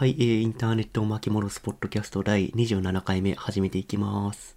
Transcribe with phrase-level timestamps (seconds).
[0.00, 4.56] はい、えー、インターネットを巻き戻すポッドキャスト第27回目始めていきます。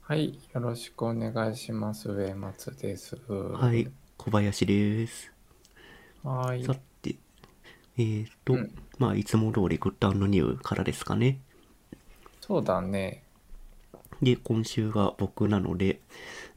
[0.00, 2.10] はい、よろしくお願いします。
[2.10, 3.16] 上松です。
[3.28, 5.30] はい、小林です。
[6.24, 6.64] はい。
[6.64, 7.14] さて、
[7.96, 11.38] えーと、うんまあ、いつも通りグッドニューからですかね。
[12.40, 13.22] そうだね。
[14.20, 16.00] で、今週が僕なので、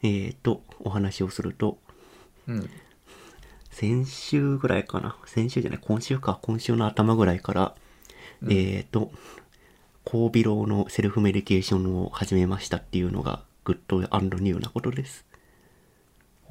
[0.01, 1.77] えーと、お話をすると、
[2.47, 2.69] うん。
[3.69, 5.15] 先週ぐらいかな。
[5.27, 6.39] 先週じゃない、今週か。
[6.41, 7.75] 今週の頭ぐらいから、
[8.41, 9.11] うんえーと、
[10.03, 15.25] 高ビロのセルフメディケーションを始めましたっていうのが、 good new なことです。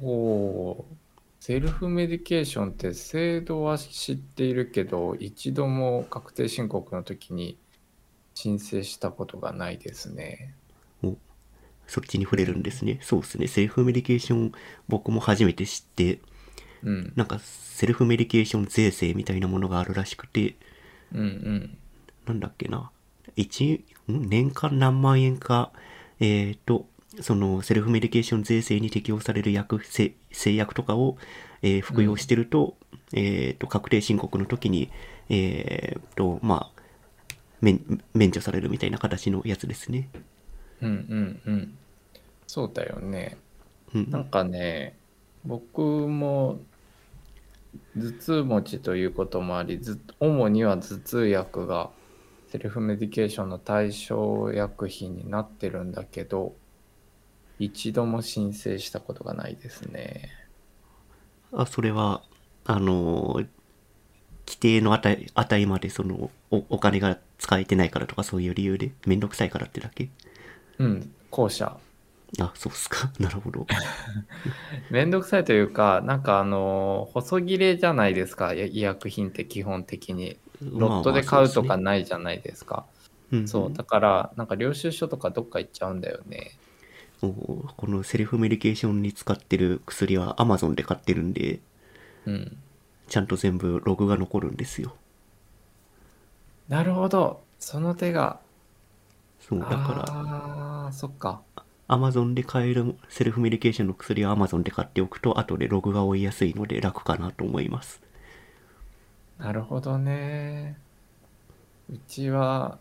[0.01, 0.83] おー
[1.39, 7.59] セルフメディケーションって制度は知っているけど、一度も確定申告の時に
[8.33, 10.55] 申請したことがないですね。
[11.03, 11.15] お
[11.85, 12.97] そっちに触れるんですね。
[13.03, 13.47] そうですね。
[13.47, 14.51] セルフメディケーション、
[14.87, 16.19] 僕も初めて知って、
[16.81, 17.13] うん。
[17.15, 20.55] なんか、セルフメディケーション税制みたいなものがあるらしくて、
[21.15, 21.77] うんうん。
[22.25, 22.91] なんだっけな。
[23.35, 24.29] 一、ん？
[24.29, 25.71] 年間何万円か、
[26.19, 26.85] えっ、と、
[27.21, 31.17] そのセルフメディケーション税制に適用される薬、せ製薬とかを、
[31.61, 32.75] えー服用してると、
[33.13, 34.91] えっ、と、確定申告の時に、
[35.29, 36.81] えっ、と、まあ、
[37.61, 40.09] 免免除されるみたいな形のやつですね。
[40.81, 41.77] うんうんうん。
[42.47, 43.37] そうだよね。
[43.93, 44.09] うん。
[44.11, 44.95] なんかね、
[45.45, 46.59] 僕も
[47.95, 51.89] 頭痛持ちということもあり、ず主には頭痛薬が
[52.49, 56.55] セルフメディケーションの対象薬品になってるんだけど、
[57.59, 60.29] 一度も申請したことがないですね。
[61.53, 62.21] あ、それは、
[62.65, 63.41] あの、
[64.45, 70.09] 規定の値、値までそのお、お金が使えてないからとかそういう理由で、めんどくさいからってだけ？
[70.79, 71.77] うん、後者。
[72.39, 73.11] あ、そうっすか。
[73.19, 73.65] なるほど。
[74.89, 80.37] めんどくさいというか、なんかあの、細切れじゃないですか、医薬品って基本的に。
[80.61, 82.85] ロットで買うとかないじゃないですか。
[83.31, 86.51] うん、そう、だから、なんか領収書とかどっか行っちゃうんだよね。
[87.21, 87.29] お
[87.77, 91.59] このセルフメディケーションに使ってる薬は Amazon で買ってるんで、
[92.25, 92.57] うん。
[93.07, 94.95] ちゃんと全部ログが残るんですよ。
[96.67, 97.41] なるほど。
[97.59, 98.39] その手が。
[99.39, 101.41] そう、だから、ああー、そっか。
[101.87, 108.01] Amazon で買えるセルフメディケーションの薬は Amazon で買っておくと、後でログが追いやすいので楽かなと思います。
[109.37, 110.77] なるほどね。
[111.91, 112.79] うちは、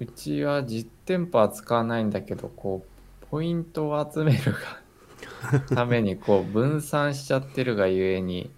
[0.00, 8.50] うちは実店舗は使わないんだけど、こう、ポイントを集めるが ために、こう、分散しちゃってるがゆえに、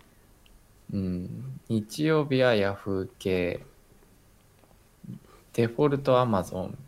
[0.93, 3.61] うん、日曜日はヤフー系、
[5.53, 6.78] デフォルトアマゾン、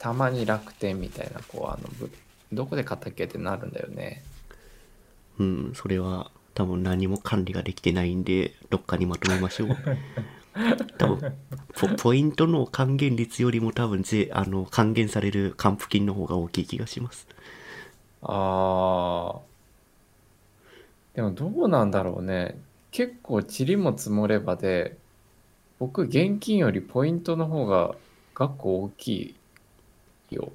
[0.00, 2.10] たまに楽天みたいな、こう、あの、ぶ
[2.52, 4.24] どこで買ったっけってなるんだよね。
[5.38, 9.68] うん、それは多分何も管理ができてないんで、どっかにまとめましょう。
[10.98, 11.34] 多分
[11.74, 17.28] ポ、ポイントの還元率よりも多分税、あの、還元される還付金の方が大きい気がします。
[18.22, 19.40] ああ。
[21.14, 22.58] でもどうなんだろうね。
[22.90, 24.96] 結構塵も積もればで、
[25.78, 27.94] 僕現金よりポイントの方が
[28.34, 29.34] 額大きい
[30.30, 30.52] よ。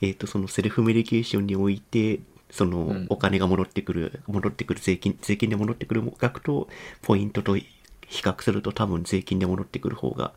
[0.00, 2.20] えっ、と、そのセルフメディケーションにおいて、
[2.50, 6.68] そのうんお金が戻ってくる、戻ってくる税金、税金で戻ってくる額と、
[7.02, 7.66] ポイントと比
[8.10, 10.32] 較すると多分税金で戻ってくる方が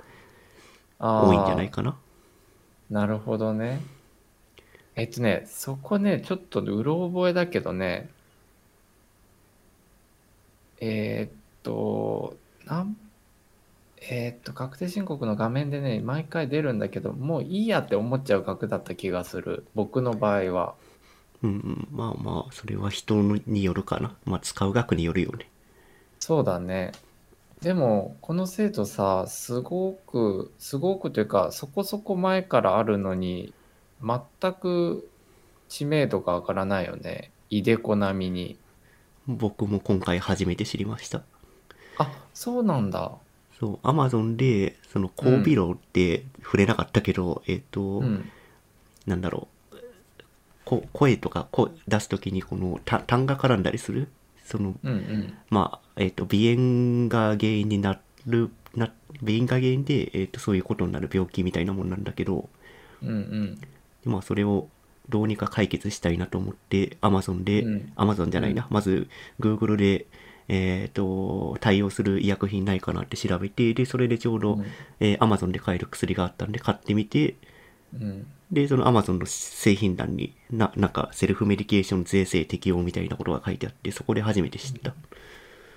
[1.00, 1.98] あ多いんじゃないかな。
[2.90, 3.82] なるほどね。
[4.96, 8.10] えっとね、そこね、ちょっとうろ覚えだけどね、
[10.80, 12.96] えーっと、なん、
[14.02, 19.66] えーっと、確定申告の画面でね、毎回出るんだけど、もういいやって思っちゃう額だった気がする。
[19.74, 20.76] 僕の場合は。
[21.42, 24.16] うんうん、まあまあ、それは人によるかな。
[24.26, 25.50] まあ、使う額によるよね。
[26.20, 26.92] そうだね。
[27.62, 33.54] でも、この制度さ、すごく、すごくというか、そこそこ前からあるのに、
[34.02, 35.10] 全く
[35.70, 37.32] 知名度が上がらないよね。
[37.50, 38.58] いでこ並みに。
[39.28, 41.24] 僕も今回初めて知りました。
[41.98, 43.12] あ、そうなんだ。
[43.60, 48.30] そう、アマゾンで、その、高ビロって触れなかったけど、えっ、と、うん。
[49.06, 49.78] なんだろう、
[50.66, 54.10] こ声とか声出すときに、この、た単が絡んだりする、
[54.44, 55.34] その、うんうん。
[55.50, 62.50] ままあ、えっ、と、鼻炎が原因になる、な、鼻炎が原因で、えっ、と、そういうことになる病気みたいなもんなんだけど、
[63.02, 63.62] うんうん。
[64.04, 64.68] まあ、それを
[65.08, 67.94] どうにか解決したいなと思って、Amazon で、うん。
[67.96, 69.08] Amazon じゃないな、まず
[69.40, 70.08] Google で、
[70.48, 77.36] えっ、と、対応する医薬品ないかなって調べて、で、それでちょうど、うんえー Amazon で買える薬があったんで買ってみて、
[77.94, 78.28] うん。
[78.52, 84.96] で、その Amazon の製品欄にな、なんか、セルフメディケーション税制適用みたいなことが書いてあって、そこで初めて知った。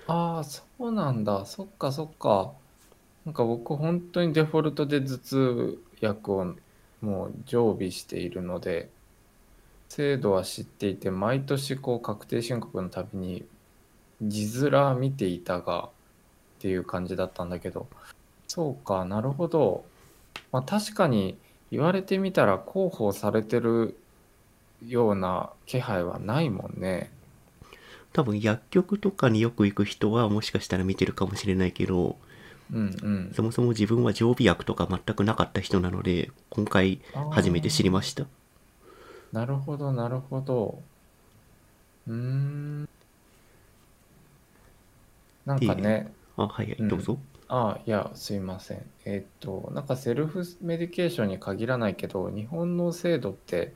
[0.07, 1.45] ああ、そうなんだ。
[1.45, 2.53] そっかそっか。
[3.25, 6.55] なんか僕本当にデフォルトで頭痛薬を
[7.01, 8.89] もう常備しているので
[9.89, 13.45] 制度は知っていて毎年こう確定申告のたびに
[14.21, 15.89] 字面見ていたがっ
[16.59, 17.87] ていう感じだったんだけど。
[18.47, 19.85] そうかなるほど。
[20.51, 21.37] まあ確かに
[21.71, 23.97] 言われてみたら広報されてる
[24.85, 27.11] ような気配はないもんね。
[28.11, 32.17] 多分薬局とかによく行く人はもしかしたら見てるかもしれないけど
[32.73, 33.31] うんうん。
[33.35, 36.99] そもそも自分は常備薬とか全くなかった人なので今回
[37.31, 38.25] 初めて知りました。
[39.31, 40.81] なるほどなるほど。
[42.07, 42.89] うーん
[45.49, 46.87] なんかねあはいはいうん。
[46.87, 47.17] どうぞ、
[47.47, 48.85] あいやすいません。
[49.05, 53.73] えっとなんかセルフメディケーションに限らないけど日本の制度って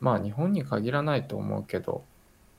[0.00, 2.02] まあ日本に限らないと思うけど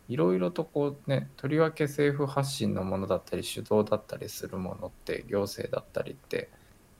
[0.07, 6.49] いろいろとこうねとりわけ政府発信のものだったり主導だったりするものって行政だったりって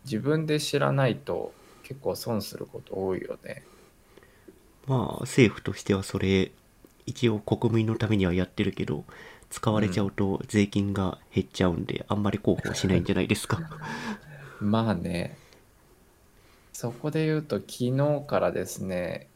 [0.04, 1.54] 自分で知らないと
[1.84, 3.64] 結構損すること多いよね。
[4.88, 6.52] まあ政府としてはそれ
[7.06, 9.06] 一応国民のためにはやってるけど
[9.56, 13.64] 使われちゃうと税金が減っちゃうんで、あんまり広報しないんじゃないですか？
[14.60, 15.42] まあね。
[16.74, 19.32] そこで言うと昨日からですね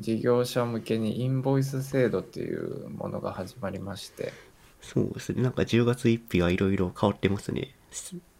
[0.00, 4.40] 事業者向けにインボイス制度っていうものが始まりまして。
[4.80, 5.42] そうですね。
[5.42, 7.74] なんか10月1日はいろいろ変わってますね。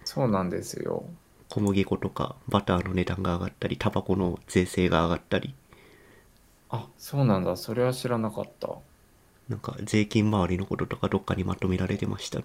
[0.04, 1.04] そうなんですよ。
[1.48, 5.56] 小麦粉とかバターの値段が上がったりタバコの税制が上がったり。
[6.68, 7.56] あそうなんだ。
[7.56, 8.78] それは知らなかった
[9.48, 12.44] なんか税金周りのこととかどっかにまとめられてましたね。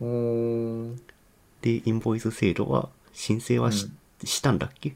[0.00, 0.96] おー
[1.62, 3.88] でインボイス制度は申請はし,、
[4.22, 4.94] したんだっけ？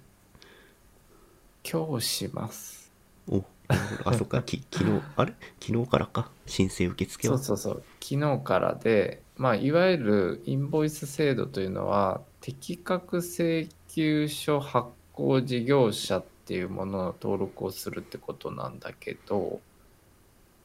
[1.70, 2.90] 今日します。
[3.28, 3.36] お
[3.68, 4.42] なるほどあそっか。
[4.42, 5.34] き 昨日あれ？
[5.60, 6.30] 昨日からか？
[6.46, 7.38] 申請受付は？
[7.38, 7.82] そうそうそう。
[8.00, 19.60] 昨日からでまあいわゆるインボイス制度というのは適格請求書発行事業者っていうものの登録をするってことなんだけど、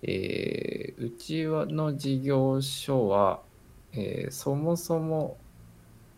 [0.03, 3.41] えーうちはの事業所は、
[3.93, 5.37] えーそもそも、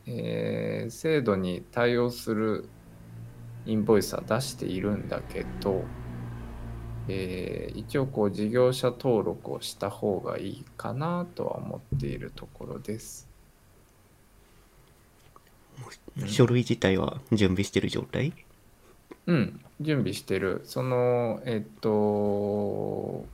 [0.05, 2.67] えー制度に対応する
[3.65, 5.83] インボイスは出しているんだけど、
[7.07, 13.27] えー一応こう事業者登録をした方がいいかなとは思っているところです。
[16.17, 18.31] うん書類自体は準備してる状態？
[19.27, 20.61] うん、準備してる。
[20.63, 23.25] その、えっと、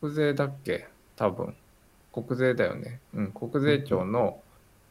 [0.00, 0.88] 国税だっけ？
[1.16, 1.56] 多分。
[2.12, 3.00] 国税だよね。
[3.14, 4.40] うん、国税庁の、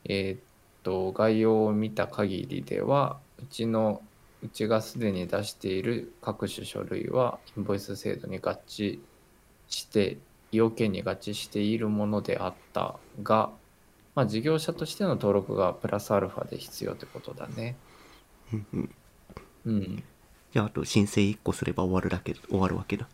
[0.05, 0.43] えっ
[0.83, 4.01] と、概要を見た限りでは、うちの、
[4.43, 8.99] うちがすでに出している各種書類は、インボイス制度に合致
[9.67, 10.17] して、
[10.51, 13.51] 要件に合致しているものであったが、
[14.15, 17.77] まあ、事業者としての登録がプラスアルファで必要ってことだね。
[18.51, 18.95] うんうん
[19.65, 20.03] うん。
[20.51, 23.07] じゃああと申請1個すれば終わるだけ終わるわけだ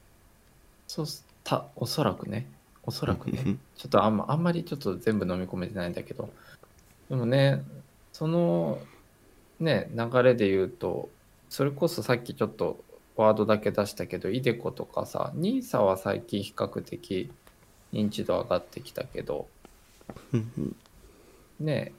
[0.88, 2.52] そうした、おそらくね。
[2.84, 3.42] おそらくね。
[3.46, 6.30] うんちょっとあんまあんまりちょっと全部飲み込めてないんだけど。
[7.10, 7.64] でもね、
[8.12, 8.80] その
[9.60, 11.10] ね、流れで言うと、
[11.50, 12.84] それこそさっきちょっと
[13.16, 17.32] ワードだけ出したけど、イデコとかさ、NISA は最近比較的
[17.94, 19.48] 認知度上がってきたけど、
[21.62, 21.94] ね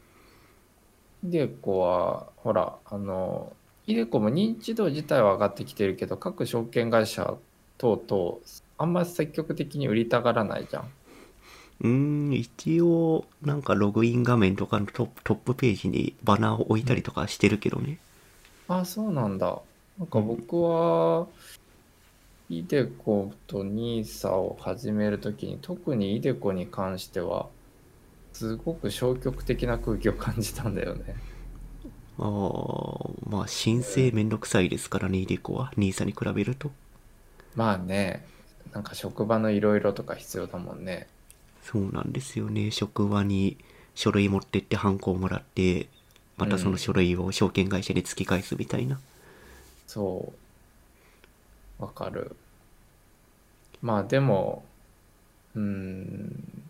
[1.25, 3.55] イデコは、ほら、あの、
[3.87, 7.35] イデコも認知度自体は上がってきてるけど、各証券会社
[7.78, 8.40] 等々、
[8.78, 10.94] あんまり積極的に売りたがらないじゃん。
[11.80, 17.99] うーん一応なんかログイン画面とかのトップトップページにバナーを置いたりとかしてるけどね
[18.68, 19.62] あ、そうなんだ。
[19.99, 21.28] なんか僕は、
[22.50, 27.50] イデコと NISA を始めるときに、特にイデコに関しては、
[28.32, 31.25] すごく消極的な空気を感じたんだよね。
[32.18, 36.70] ああまあ申請めんどくさいですからねイデコは NISA に比べると
[37.54, 38.26] まあね、
[38.73, 41.09] なんか職場のいろいろとか必要だもんね。
[41.63, 43.59] そうなんですよね職場に
[43.95, 45.89] 書類持ってってハンコをもらって
[46.37, 49.01] またその書類を証券会社に突き返すみたいな、
[49.87, 50.33] そ
[51.81, 51.83] う。
[51.83, 52.37] わかる。
[53.83, 54.65] まあでも、
[55.55, 56.63] うーん、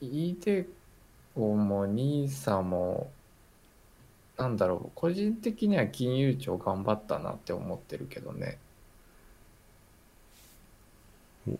[0.00, 0.66] イデ
[1.34, 3.12] コも NISA も、
[4.38, 8.58] なんだろう、個人的には金融庁頑張ったなって思ってるけどね。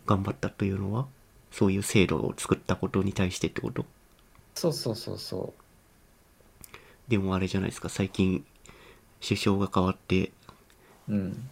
[0.07, 1.07] 頑張ったというのは
[1.53, 3.85] そういう制度を作ったことに対してってこと？
[4.55, 5.53] そうそうそうそ
[7.09, 8.45] でもあれじゃないですか最近
[9.23, 10.33] 首相が変わって
[11.09, 11.13] う。
[11.13, 11.51] うん。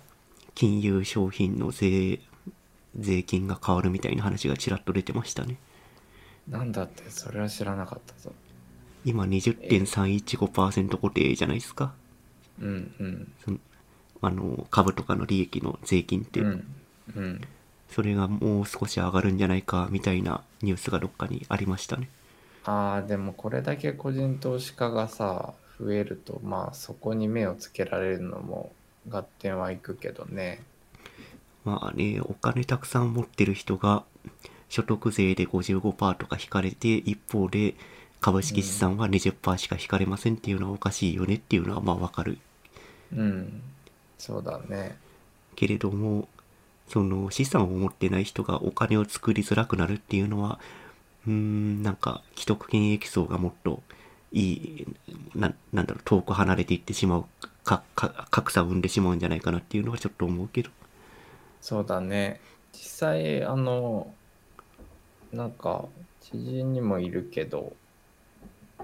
[0.54, 2.20] 金融商品の税
[2.96, 5.56] 税金が変わるみたいな話がちらっと出てましたね
[6.48, 8.32] なんだって、それは知らなかったぞ。
[9.04, 11.92] 今20.315%固定じゃないですか。
[12.60, 13.60] うんうん
[14.20, 16.40] あの、株とかの利益の税金って。
[16.40, 16.74] うん
[17.16, 17.40] うん
[17.94, 22.08] それがもう少し上がるんじゃないか、みたいなニュースがどっかにありましたね。
[22.64, 28.72] あーでもこれだけ個人投資家がさ増えるとまあそこに目をつけられるのも
[29.08, 30.62] 合点はいくけどね
[31.64, 34.04] まあね、お金たくさん持ってる人が
[34.68, 37.74] 所得税で55%とか引かれて、一方で
[38.20, 42.38] 株式資産は20%しか引かれませんっていうのはおかしいよねっていうのはまあわかる。
[43.12, 43.62] うん
[44.18, 44.96] そうだね
[45.56, 46.28] けれども、
[46.88, 50.58] その資産を持ってない人がお金を作りづらくなるっていうのは、
[51.26, 53.82] うーん、なんか既得権益層がもっと
[54.32, 54.86] いい、
[55.34, 57.24] ななんだろう、遠く離れていってしまう、
[57.64, 60.70] か、か、格差を生んでしまうんじゃないかなっていうのはちょっと思うけど。
[61.60, 62.42] そうだね
[62.74, 64.12] 実際あの
[65.32, 65.86] なんか
[66.20, 67.72] 知人にもいるけど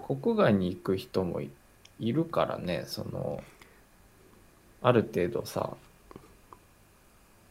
[0.06, 1.50] 国外に行く人もい
[1.98, 3.42] いるからねその
[4.80, 5.74] ある程度さ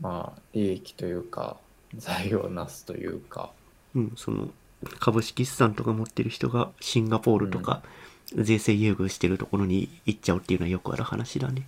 [0.02, 1.58] まあ利益というか
[1.98, 3.52] 財を成すというか。
[3.96, 4.50] うん、その
[5.00, 7.82] 株式資産とか持ってる人がシンガポールとか
[8.36, 11.68] 税制優遇してるところに行っちゃうっていうのはよくある話だね。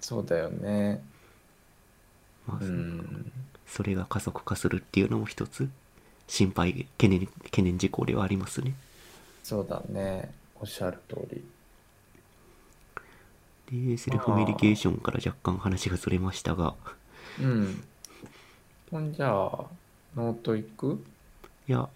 [0.00, 1.02] そうだよね。
[2.46, 3.32] まあ、うん。
[3.66, 5.70] それが加速化するっていうのも一つ
[6.26, 8.74] 心配、懸念、懸念事項ではありますね。
[9.42, 10.32] そうだね。
[10.60, 11.44] おっしゃる通り。
[13.90, 16.74] で、セルフメディケーションから若干話がずれましたが、
[17.40, 17.84] うん。
[18.90, 19.64] ほんじゃあ
[20.14, 21.04] ノート行く？
[21.68, 21.88] いや、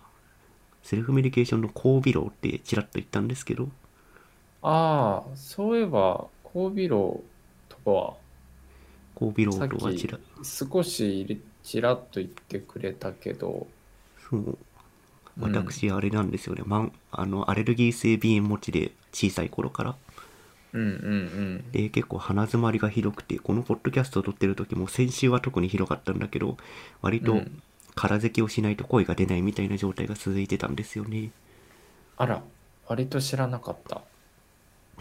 [0.83, 3.69] セルフメディケーションの後鼻漏ってちらっと言ったんですけど、
[4.63, 7.23] ああそういえば後鼻漏
[7.85, 8.15] とは？
[9.21, 13.67] 後鼻さっき漏とはちら、少しちらっと言ってくれたけど、
[14.31, 14.59] そう、うん。
[15.53, 19.97] 私あれなんですよね、まん、あの、アレルギー性鼻炎持ちで小さい頃から、
[20.81, 20.89] うんう
[21.59, 26.57] んで、結構鼻詰まりがひどくて、このポッドキャストを撮ってる時も先週は特にひどかったんだけど、
[27.03, 27.63] 割とうん。
[27.95, 31.31] 空咳をしないと声が出ないみたいな状態が続いてたんですよね。
[32.17, 32.51] あら、
[32.83, 34.11] 割と知らなかった。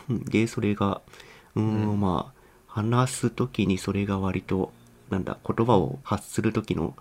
[0.09, 0.25] うん。
[0.25, 1.01] で、それが、
[1.55, 1.99] うーん、うん。
[1.99, 4.73] まあ、話す時にそれが割と、
[5.09, 6.95] なんだ、言葉を発する時の、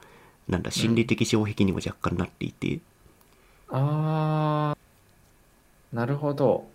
[0.49, 2.81] なんだ、心理的障壁にも若干なっていて、
[3.69, 6.74] あー、なるほど。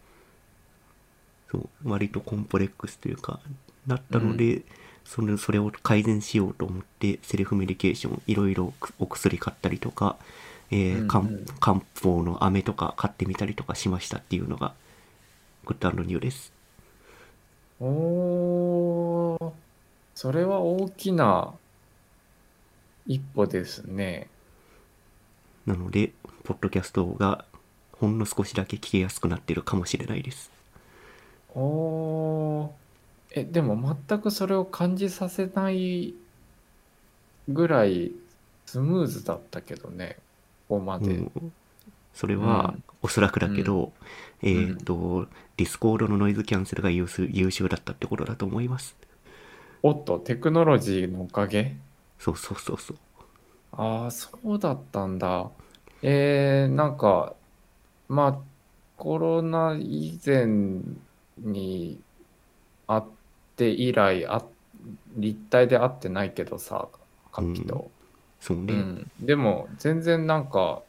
[1.51, 3.39] そう、割とコンプレックスというか、
[3.87, 4.63] なったので、
[5.03, 10.17] それそれを改善しようと思って、セルフメディケーション、いろいろお薬買ったりとか、
[10.71, 14.73] え漢うん漢方の飴とか買ってみたりとかしましたっていうのが、
[15.65, 16.53] グッドニューです。
[17.79, 19.51] おー、
[20.13, 21.53] それは大きな
[23.07, 24.27] 一歩ですね。
[25.65, 26.11] なので、
[26.43, 27.45] ポッドキャストが
[27.93, 30.48] ほんの少しだけ聞きやすくなってるかもしれないです。
[31.55, 32.69] おー、
[33.31, 36.13] え、でも全くそれを感じさせない
[37.47, 38.11] ぐらい
[38.65, 40.17] スムーズだったけどね、
[40.67, 41.11] ここまで。
[41.13, 41.53] うん
[42.11, 43.93] それは、うんおそらくだけど、
[44.41, 48.97] えっ、と、 Discord のノイズキャンセルが優秀優秀だったってことだと思います。
[49.83, 51.77] おっと、テクノロジーのおかげ？
[52.17, 52.97] そうそうそうそう。
[53.71, 55.49] ああ、そうだったんだ。
[56.01, 57.35] えー、なんか、
[58.09, 58.39] まあ、
[58.97, 60.81] コロナ以前
[61.41, 61.99] に
[62.87, 63.01] 会っ
[63.55, 64.43] て以来、あ
[65.17, 66.87] 立体で会ってないけどさ、
[67.31, 67.89] カピと。
[68.39, 68.73] そうね。
[68.73, 69.11] うん。
[69.19, 70.81] でも、全然なんか、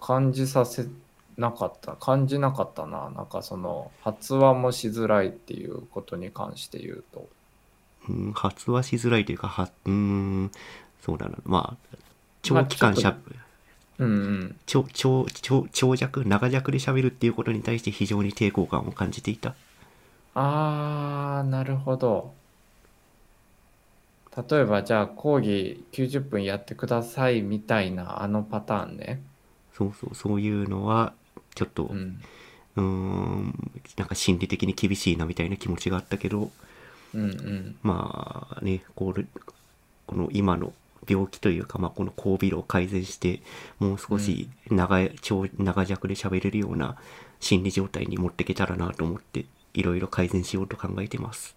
[0.00, 0.86] 感じさせ
[1.36, 3.10] なかった、感じなかったな。
[3.10, 7.28] なんかその、発話もしづらいっていうことに関して言うと。
[8.08, 10.50] うん、発話しづらいというか、は、うーん、
[11.00, 11.36] そうだな。
[11.44, 11.96] まあ、
[12.42, 13.18] 長期間しゃ、ま
[13.98, 14.56] うんうん。
[14.66, 19.54] 長、長、長、長尺、長尺で喋るっていうことに対して非常に抵抗感を感じていた？
[20.34, 22.34] あー、なるほど。
[24.50, 29.22] 例えば、じゃあ、講義90分やってくださいみたいな、あのパターンね。
[29.72, 31.14] そうそう、そういうのは、
[31.54, 31.94] ちょっと、う。
[31.94, 36.50] うんーん、なんか心理的に厳しいなみたいな気持ちがあったけど、
[37.14, 37.76] うんうん。
[37.82, 39.24] まあね、これ、
[40.06, 40.74] この今の
[41.08, 43.42] 病気というか、まあこの交尾炉を改善して、
[43.78, 46.96] もう少し長い、長、長尺で喋れるような
[47.40, 51.56] 心理状態に持っていけたらなと思って、いろいろ改善しようと考えてます。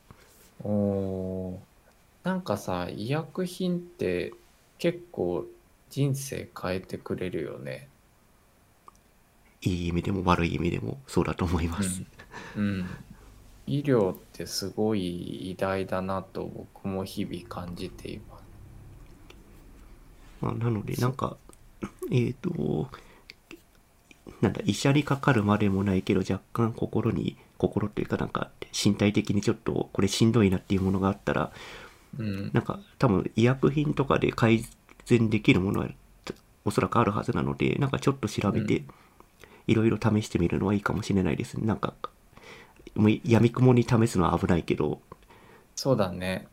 [0.64, 1.58] おー。
[2.24, 4.34] なんかさ、医薬品って
[4.78, 5.46] 結構
[5.90, 7.88] 人生変えてくれるよね。
[9.62, 12.04] いい意味でも悪い意味でもそうだと思います。
[12.56, 12.86] うん。
[13.66, 18.39] 医療ってすごい偉大だなと僕も日々感じています。
[20.42, 21.38] まあ、なので、なんか、
[22.12, 22.90] えっ、と、
[24.42, 31.52] なんだ、医者にかかるまでもないけど、若干心に、心というかなんか、身体的にちょっと、これしんどいなっていうものがあったら、
[32.18, 34.64] うんなんか、多分医薬品とかで改
[35.06, 35.90] 善できるものは、
[36.66, 38.84] おそらくあるはずなので、なんかちょっと調べてう、
[39.68, 41.66] いろいろ試してみるのはいいかもしれないですね。
[41.66, 41.94] なんか、
[42.96, 45.02] もうやみくもに試すのは危ないけど、
[45.76, 46.48] そうだね。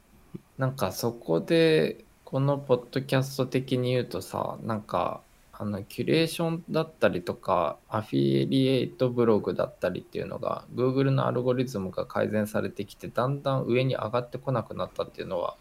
[0.59, 5.21] なんかそこで、このポッドキャスト的に言うとさ、なんか、
[5.53, 15.55] あの、キュレーションだったりとか、アフィリエイトブログだったりっていうのが、Google のアルゴリズムが改善されてきて、だんだん上に上がってこなくなったっていうのは、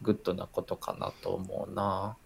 [0.00, 2.16] グッドなことかなと思うな。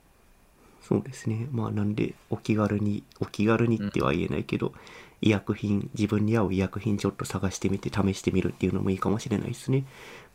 [0.81, 1.49] そうですね。
[1.51, 4.75] まあなんで、お気軽に、お気軽にっては言えないけど、
[5.21, 9.85] 医薬品、自分に合う医薬品ちょっと探してみて試してみるっていうのもいいかもしれないですね。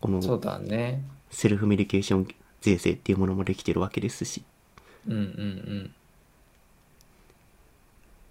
[0.02, 1.02] このそうだね。
[1.30, 2.28] セルフメディケーション
[2.62, 4.44] 税制っていうものもできてるわけですし。
[5.08, 5.94] うんうんうん。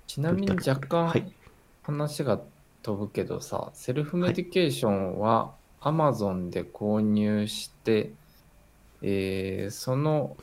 [0.07, 1.33] ちなみに若干はい
[1.83, 2.41] 話が
[2.83, 8.11] 飛ぶけどさ、セルフメディケーションは Amazon で購入して、
[9.03, 10.37] えーその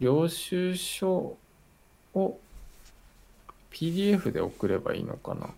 [0.00, 1.36] 領収書
[2.14, 2.38] を
[3.70, 5.50] PDF で送ればいいのかな？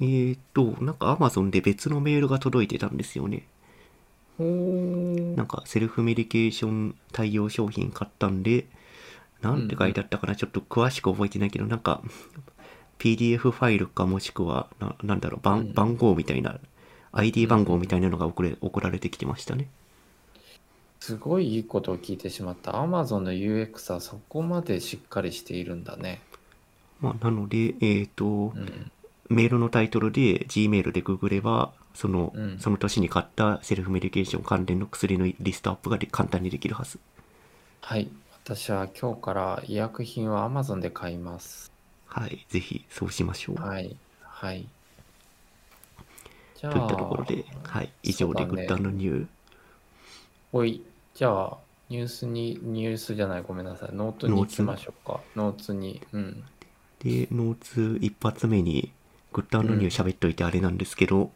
[0.00, 3.46] えーと、なんか Amazon で別のメールが届いてたんですよね。
[5.36, 8.66] なんかセルフメディケーション対応商品買ったんで、
[9.40, 12.02] なんて書いてあったかな、ちょっと詳しく覚えてないけど、なんか
[12.98, 16.58] PDF ファイルかもしくは、ななんだろう番、うん番号みたいな、
[17.12, 19.68] ID 番号みたいなのが送れ送られてきてましたね。
[21.00, 22.72] すごいいいことを聞いてしまった。
[22.72, 26.20] Amazon の UX はそこまでしっかりしているんだね。
[27.00, 28.92] まあ、なので、えっ、と、うん。
[29.28, 36.98] メールのタイトルで Gmail でググれば、その、うんその年に買ったセルフメディケーション関連の薬のリストアップがで簡単にできるはず。
[37.80, 38.08] はい。
[38.44, 41.72] 私は今日から医薬品は Amazon で買います。
[42.06, 42.44] はい。
[42.48, 43.60] ぜひ、そうしましょう。
[43.60, 43.96] はい。
[44.20, 44.66] はい。
[46.56, 47.92] じゃといったところで、はい。
[48.02, 49.26] 以上で Good New。
[50.52, 50.82] おい。
[51.14, 51.56] じゃあ、
[51.88, 53.94] ニュースに、ニュースじゃない、ごめんなさい。
[53.94, 55.20] ノートに行きましょうか。
[55.36, 56.02] Notes に。
[56.12, 56.44] うん。
[57.00, 58.92] で、 Notes 一発目に、
[59.32, 61.30] Good New 喋っといてあれなんですけど、うん。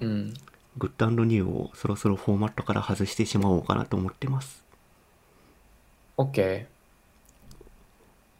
[0.00, 4.62] Good New をそろそろフォーマットから外してしまおうかなと思ってます。
[6.16, 6.66] OK。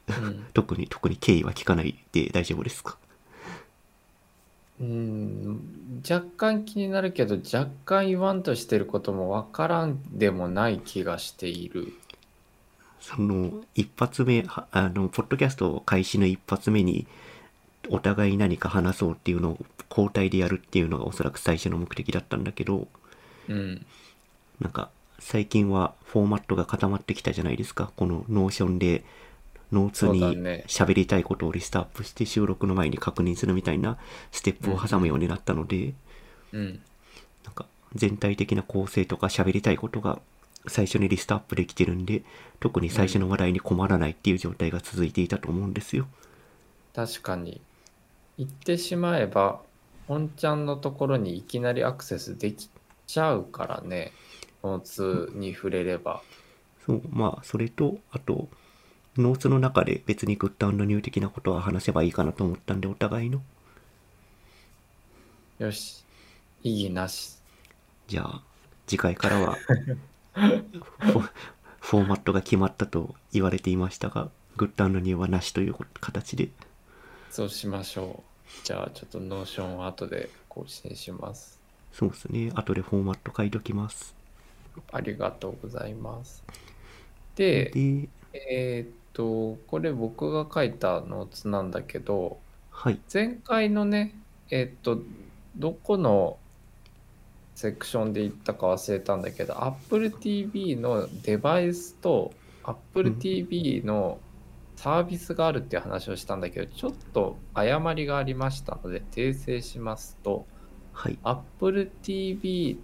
[0.08, 0.46] うん。
[0.54, 2.96] 特に、特に経緯は聞かないで大丈夫ですか？
[4.80, 11.92] うん、若干気になるけど、若干言わんとしてることもわからんでもない気がしている。
[13.00, 17.06] その、一発目、はあの、ポッドキャスト開始の一発目に、
[17.90, 19.58] お互い何か話そうっていうのを
[19.90, 22.88] 交代でやるっていうのがおそらく最初の目的だったんだけど、
[23.48, 23.86] うん。
[24.60, 27.90] なんか、最近はフォーマットが固まってきたじゃないですか。
[27.96, 29.04] この Notion で、
[29.72, 30.20] Notes に
[30.66, 33.98] 喋りたいことをリストアップして収録の前に確認するみたいな
[34.32, 35.92] ステップを挟むようになったので、
[36.52, 36.80] うん。
[37.44, 40.20] なんか全体的な構成とか喋りたいことが
[40.66, 42.22] 最初にリストアップできてるんで、
[42.60, 46.06] 特に最初の話題に困らないっていう状態が続いていたと思うんですよ。
[46.94, 47.60] 確かに。
[48.38, 49.60] 言ってしまえば、
[50.06, 52.70] 本ちゃんのところにいきなりアクセスでき
[53.06, 54.12] ちゃうからね。
[54.62, 56.22] Notes に触れれば。
[56.86, 58.48] そう、まあ、それと、あと、
[59.16, 63.42] Notes の中で別に Good New 的なことは話せばいいかなと思ったんで、お互いの。
[65.58, 66.04] よし。
[66.62, 67.38] 異議なし。
[68.06, 68.42] じゃあ、
[68.86, 69.56] 次回からは
[70.32, 71.30] フォ、
[71.80, 76.50] フォーマットが決まったと言われていましたが、 Good New はなしという形で、
[77.30, 78.27] そうしましょう。
[78.64, 81.58] じゃあ、ちょっと Notion を後で更新します。
[81.92, 84.14] そうですね、後でフォーマット書いときます。
[84.92, 86.42] ありがとうございます。
[87.34, 92.38] で、で、えーっと、これ僕が書いた Notes なんだけど、
[92.70, 94.14] はい、前回のね、
[94.50, 95.02] えーっと、
[95.56, 96.38] どこの
[97.54, 102.32] セクションで言ったか忘れたんだけど、Apple TV のデバイスと
[102.62, 104.18] Apple うん TV の
[104.78, 110.46] サービスがあるっていう話をしたんだけど、ちょっと誤りがありましたので訂正しますと、
[110.92, 112.78] はい、Apple TV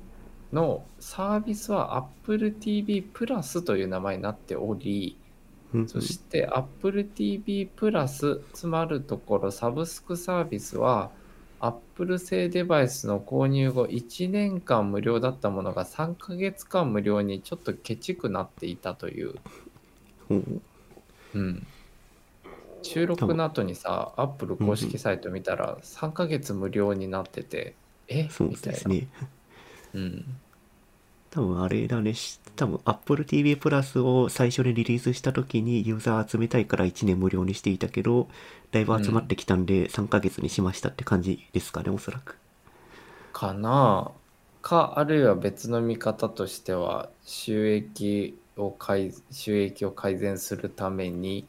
[0.52, 5.16] のサービスは Apple TV プラスという名前になっており、
[5.86, 11.12] そして Apple TV プラス、つまるところサブスクサービスは
[11.60, 19.36] Apple 製デバイスの購入後1年間無料だったものが3ヶ月間無料にちょっとケチくなっていたという。
[21.34, 21.66] うん。
[22.84, 27.74] 収録の後にさ、Apple 公式サイト見たら3ヶ月無料になってて、
[28.06, 28.28] え？
[28.30, 28.72] そうみたいな。
[28.72, 29.08] ですね。
[29.94, 30.24] うん。
[31.30, 38.28] 多分あれだね、し多分 Apple TV プラスを最初にリリースした時にユーザー集めたいから1年無料にしていたけど、
[38.70, 42.38] だいぶ集まってきたんで3ヶ月にしましたって感じですかね、おそらく。
[43.32, 44.12] かな
[44.62, 51.46] か、あるいは別の見方としては、収益を改、収益を改善するために、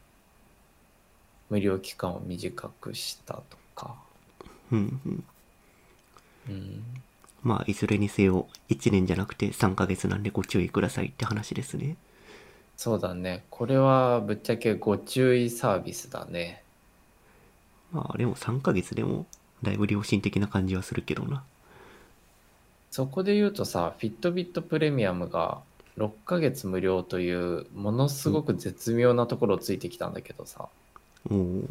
[1.50, 3.94] 無料期間を短くしたとか。
[4.72, 5.24] うんうん。
[6.48, 6.84] うん。
[7.42, 11.96] まあ、いずれにせよ、1年じゃなくて3ヶ月なんでご注意くださいって話ですね。
[12.76, 13.44] そうだね。
[13.50, 16.62] これはぶっちゃけご注意サービスだね。
[17.92, 19.26] まあ、でも3ヶ月でも、
[19.62, 21.44] だいぶ良心的な感じはするけどな。
[22.90, 25.60] そこで言うとさ、フィットビットプレミアムが
[25.98, 30.68] 6ヶ月無料というものすごく絶妙なところをついてきたんだけどさ。
[31.30, 31.64] おお。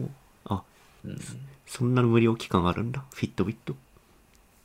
[0.46, 0.63] あ、
[1.04, 1.20] うん、
[1.65, 3.76] そんな無料期間あるんだ、フィットビット。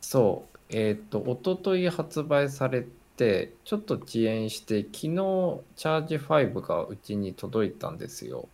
[0.00, 0.58] そう。
[0.70, 8.48] えっ、と、一昨日発売されて、ちょっと遅延して、昨日チャージ5がうちに届いたんですよ。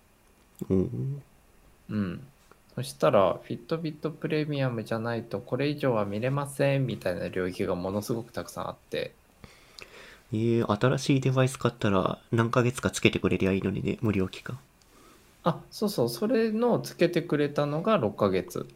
[0.70, 0.88] おお。
[1.90, 2.26] うん。
[2.74, 9.14] そしたら、フィットビットプレミアムじゃないとこれ以上は見れませんみたいな領域がものすごくたくさんあって、
[10.32, 14.58] えー、新しいデバイス買ったら何ヶ月かつけてくれりゃいいのにね、無料期間。
[15.46, 18.68] あ、そうそう、それのつけてくれたのが6ヶ月。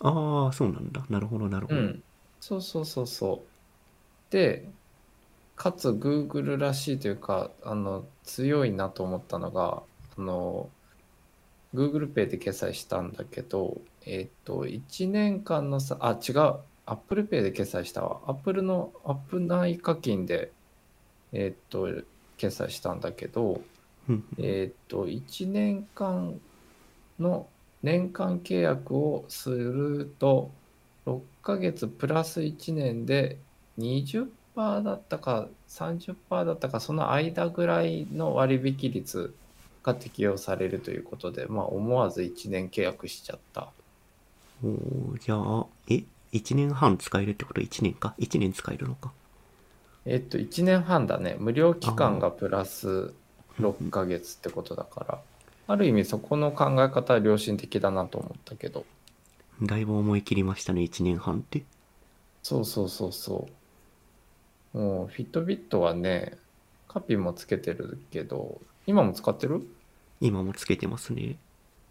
[0.00, 1.06] ああ、そうなんだ。
[1.08, 1.76] なるほど、なるほど。
[1.76, 2.04] うん。
[2.40, 4.32] そうそうそうそう。
[4.32, 4.74] で、
[5.56, 10.76] かつ Google らしいというか、あの、強いなと思ったのが、あの、
[11.74, 18.30] Google Pay で決済したんだけど、えっと、1年間のさ、あ、違う、Apple Pay で決済したわ。
[18.30, 20.56] Apple のアップ内課金で、
[21.32, 21.88] えっと、
[22.36, 23.77] 決済したんだけど、うん
[24.38, 26.40] えっと、1年間
[27.18, 27.46] の
[27.82, 30.50] 年間契約をすると、
[31.06, 33.38] 6ヶ月プラス1年で
[33.78, 34.28] 20%
[34.82, 39.34] だったか30%だったか、その間ぐらいの割引率
[39.82, 43.68] が適用されるということで、まあ、思わず1年契約しちゃった。
[44.64, 49.12] おーじゃあ、え、1年半使えるってこと ?1 年か ?1 年使えるのか？
[50.04, 51.36] えっと、1年半だね。
[51.38, 53.12] 無料期間がプラス
[53.60, 55.20] 6ヶ月ってことだから、
[55.66, 58.84] ある意味そこの考え方は良心的だなと思ったけど。
[59.62, 61.64] だいぶ思い切りましたね、1年半って。
[62.42, 63.48] そうそうそうそ
[64.74, 64.78] う。
[64.78, 66.38] もう、フィットビットはね、
[66.86, 69.66] カピもつけてるけど、今も使ってる？
[70.20, 71.36] 今もつけてますね。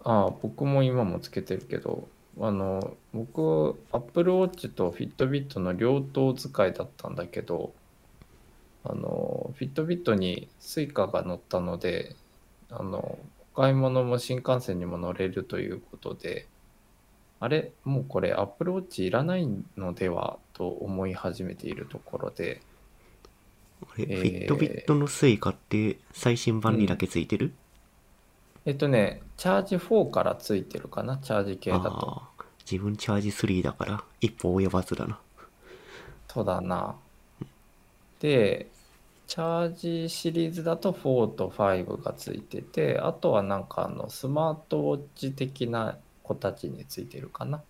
[0.04, 2.08] ああ、僕も今もつけてるけど、
[2.40, 7.74] あの、僕、Apple Watch と Fitbit の両刀使いだったんだけど、
[8.89, 12.15] あの、Fitbit に Suica が乗ったので、
[12.69, 13.19] あの、
[13.54, 16.50] お買い物も新幹線にも乗れるということで、
[17.39, 19.47] あれ、もうこれ Apple Watch いらない
[19.78, 22.62] のではと思い始めているところで、
[23.82, 27.54] あれ、えー Fitbit の Suica って最新版にだけついてる、
[28.65, 32.21] えっとね、チャージ4からついてるかな、チャージ系だと。
[32.69, 35.19] 自分チャージ3だから一歩及ばずだな。
[36.28, 37.02] そうだな。
[38.19, 38.71] で、
[39.28, 47.62] チャージシリーズだと4と5がついてて、あとはなんかあのスマートウォッチ的な子たちについてるかな。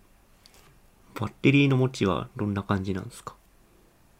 [1.18, 3.34] バッテリーの持ちはどんな感じなんですか？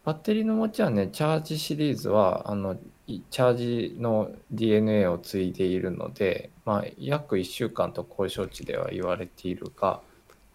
[0.05, 3.57] バッテリーの持ちはね、チャージシリーズは、あの、いチャー
[3.92, 10.01] ジの DNA を継いでいるので、まあ、約1週間と交渉値では言われているが、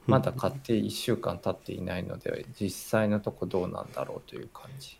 [0.07, 4.97] まだ買って1週間経っていないので、実際のとこどうなんだろうという感じ。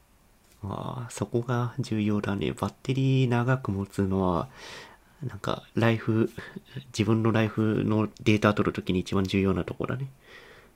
[0.64, 2.52] ああ、そこが重要だね。
[2.54, 4.50] バッテリー長く持つのは、
[5.24, 6.32] なんか、ライフ、
[6.98, 10.10] 自分のライフのデータ取るときに一番重要なところだね。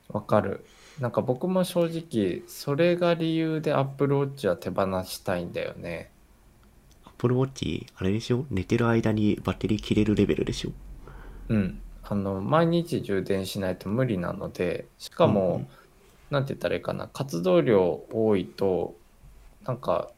[0.10, 0.66] わかる。
[1.00, 6.12] なんか僕も正直、それが理由で Apple Watch は手放したいんだよね。
[7.06, 8.46] Apple Watch、あれでしょ？
[8.52, 10.74] 寝てる間にバッテリー切れるレベルでしょ？
[11.50, 11.84] うん。
[12.02, 15.68] あの、毎日充電しないと無理なので、しかも、うんうん
[16.30, 18.97] なんて言ったらいいかな、活動量多いと、
[19.68, 20.12] なんか、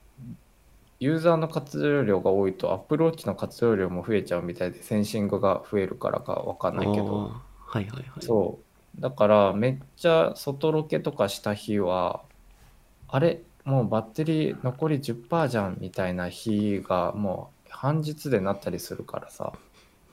[1.00, 7.32] ユーザーの活動量が多いと、Apple Watch の活動量も増えちゃうみたいで、センシングが増えるからかわかんないけど、
[7.68, 8.04] はいはいはい。
[8.20, 8.60] そ
[8.98, 9.02] う。
[9.02, 12.22] だから、めっちゃ外ロケとかした日は、
[13.08, 13.42] あれ？
[13.66, 19.54] もうバッテリー残り10%じゃんみたいな日がもう半日でなったりするからさ。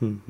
[0.01, 0.23] うん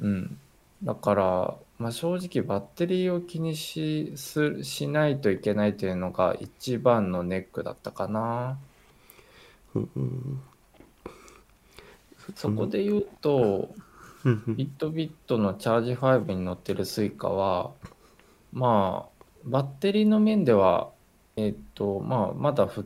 [0.00, 0.38] うん。
[0.82, 8.58] だから、まあ、正直バッテリーを気にしすしないといけないというのが一番のネックだったかな。
[9.74, 10.42] うんうん
[12.34, 13.70] そこで言うと、
[14.24, 17.70] Fitbit の Charge 5に乗ってる Suica は、
[18.52, 20.90] まあ、バッテリーの面では、
[21.36, 22.84] えっと、まあ、まだ2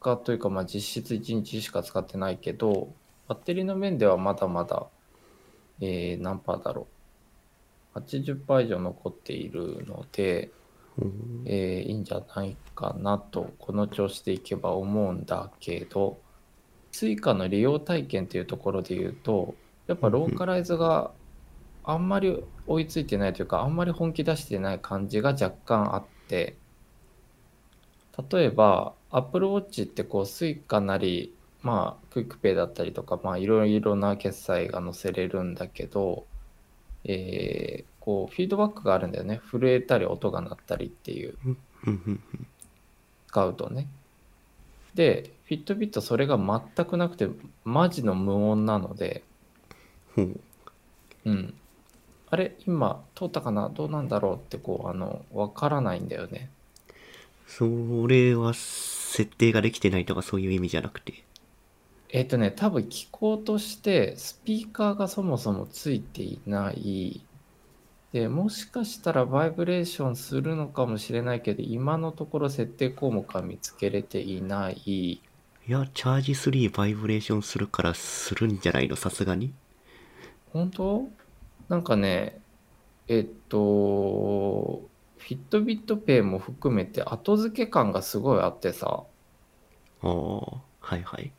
[0.00, 2.88] 日というか、まあ、実質1日しか使ってないけど、
[3.28, 4.86] バッテリーの面ではまだまだ、
[5.80, 6.95] えー、何パーだろう。
[8.00, 10.50] 80%以上残っているので、
[10.98, 11.42] うん。
[11.44, 16.18] えーいいんじゃないかなと、この調子でいけば思うんだけど、
[16.92, 19.54] 追加の利用体験っていうところで言うと、
[19.86, 21.12] やっぱローカライズが
[21.84, 26.56] あんまり追いついてないというか、あんまり本気出してない感じが若干あって、
[28.30, 36.26] 例えば、Apple Watch ってこう、 Suica なり、まあ、 QUICPay だったりとか、まあ、いろいろな決済が載せれるんだけど、
[37.06, 39.40] えーこう、フィードバックがあるんだよね。
[39.50, 41.36] 震えたり、音が鳴ったりっていう。
[43.26, 43.88] 使うとね。
[44.94, 47.28] で、フィットビットそれが全くなくて、
[47.64, 49.24] マジの無音なので、
[50.16, 50.40] うん
[51.24, 51.54] うん。
[52.30, 53.68] あれ、今、通ったかな？
[53.70, 56.48] どうなんだろうって、こう、あの、わからないんだよね。
[57.48, 57.66] そ
[58.06, 61.24] れは設定ができてないとかそういう意味じゃなくて。
[62.10, 67.24] えっ、とね、多分機構として、スピーカーがそもそもついていない。
[68.12, 74.76] で、もしかしたらバイブレーションするのかもしれないけど、今のところ設定項目は見つけれていない。
[74.86, 75.20] い
[75.66, 78.94] や、チャージ3バイブレーションするからするんじゃないの？
[78.96, 79.52] さすがに？
[80.52, 81.08] 本当？
[81.68, 82.40] なんかね、
[83.08, 84.88] えっと、
[85.18, 89.04] フィットビットペイも含めて後付け感がすごいあってさ、
[90.02, 90.10] ああ、
[90.80, 91.32] はいはい。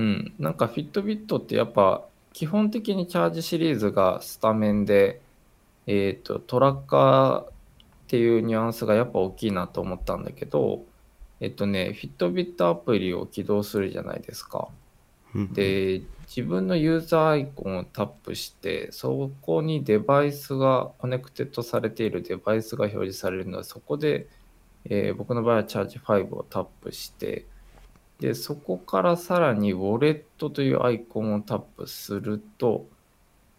[0.00, 5.20] うん、なんかフィットビットってやっぱ基本的にチャージシリーズがスタメンで、
[5.86, 7.46] えっと、トラッカーっ
[8.06, 10.84] ていうニュアンスがやっぱ大きいなと思ったんだけど、
[11.40, 14.68] えっとね、 Fitbit アプリを起動するじゃないですか。
[15.34, 24.28] うん、で、自分のユーザーアイコンをタップして、そこにデバイスが、 connected されているデバイスが表示されるので、そこで、
[24.86, 27.44] えー僕の場合はチャージ5をタップして、
[28.20, 32.86] で、そこからさらにウォレットというアイコンをタップすると、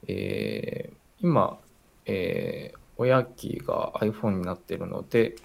[0.07, 1.59] えー今、
[2.05, 5.35] えー親機が iPhone になっているので、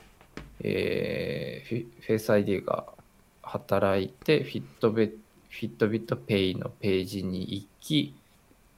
[0.61, 2.87] えーフィフェイス ID が
[3.43, 8.15] 働いて、フィットベフィットビットペイのページに行き、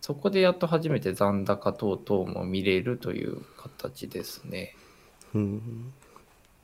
[0.00, 4.76] そこでやっと初めて残高等々も見れるという形ですね。
[5.34, 5.92] うん。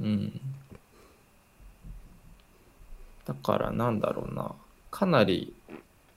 [0.00, 0.40] うん。
[3.24, 4.52] だからなんだろうな。
[4.90, 5.52] かなり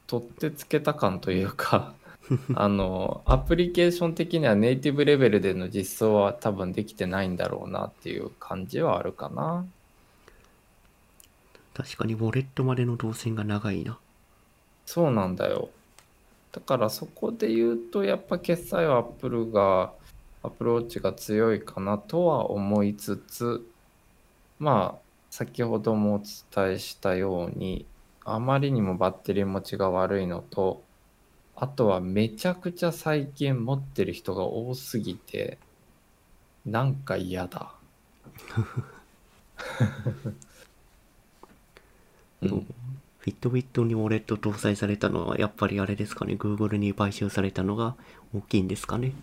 [0.08, 1.94] 取ってつけた感というか、
[2.56, 9.66] あの、アプリケーション的にはネイティブレベルでの実装は多分できてないんだろうなっていう感じはあるかな。
[11.74, 13.98] 確かにウォレットまでの動線が長いな。
[14.86, 15.70] そうなんだよ。
[16.52, 19.94] だからそこで言うと、やっぱ決済は Apple が、
[20.44, 23.66] アプローチが強いかなとは思いつつ、
[24.60, 25.07] まあ、
[25.38, 27.86] 先ほどもお伝えしたように、
[28.26, 30.82] あまりにもバッテリー持ちが悪いのと、
[31.56, 35.60] あとはめちゃくちゃ最近持ってる人が多すぎて、
[36.66, 37.72] なんか嫌だ。
[42.42, 46.34] うんフィットビットにウォレット搭載されたのはやっぱりあれですかね。
[46.34, 47.96] Google に買収されたのが
[48.34, 49.14] 大きいんですかね。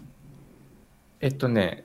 [1.20, 1.82] えっとね、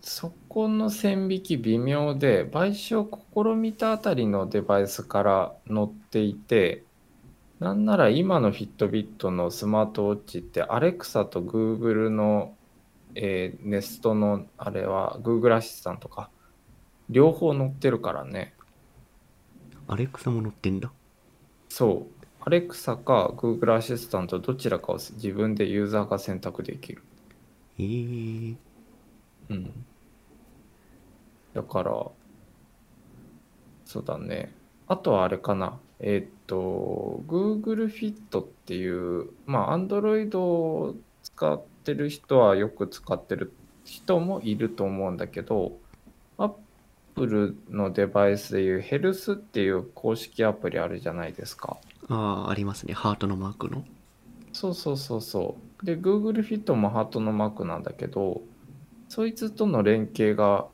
[0.00, 6.84] そこの線引き微妙で、買収を試みたあたりのデバイスから載っていて、
[7.58, 12.54] なんなら今のフィットビットのスマートウォッチって、アレクサと Google の、
[13.16, 16.30] えー、ネストのあれは Google アシスタントか、
[17.10, 18.54] 両方載ってるからね。
[19.88, 20.92] アレクサも乗ってんだ。
[21.68, 22.26] そう。
[22.42, 27.02] アレクサか Google アシスタントどちらかを自分でユーザーが選択できる。
[27.76, 28.56] えー、
[29.50, 29.84] うん。
[31.54, 32.06] だから、
[33.84, 34.52] そうだね。
[34.86, 35.78] あとはあれかな。
[36.00, 43.52] えーっと、Google Fit っていう、まあ、Android を使ってる人はよく使ってる
[43.84, 45.78] 人もいると思うんだけど、
[46.36, 51.78] Apple のデバイスでいう Health っていう公式アプリあるじゃないですか。
[52.08, 52.94] ああ、ありますね。
[52.94, 53.84] ハートのマークの。
[54.52, 55.86] そうそうそうそう。
[55.86, 58.42] で、Google Fit もハートのマークなんだけど、
[59.08, 60.66] そいつとの連携が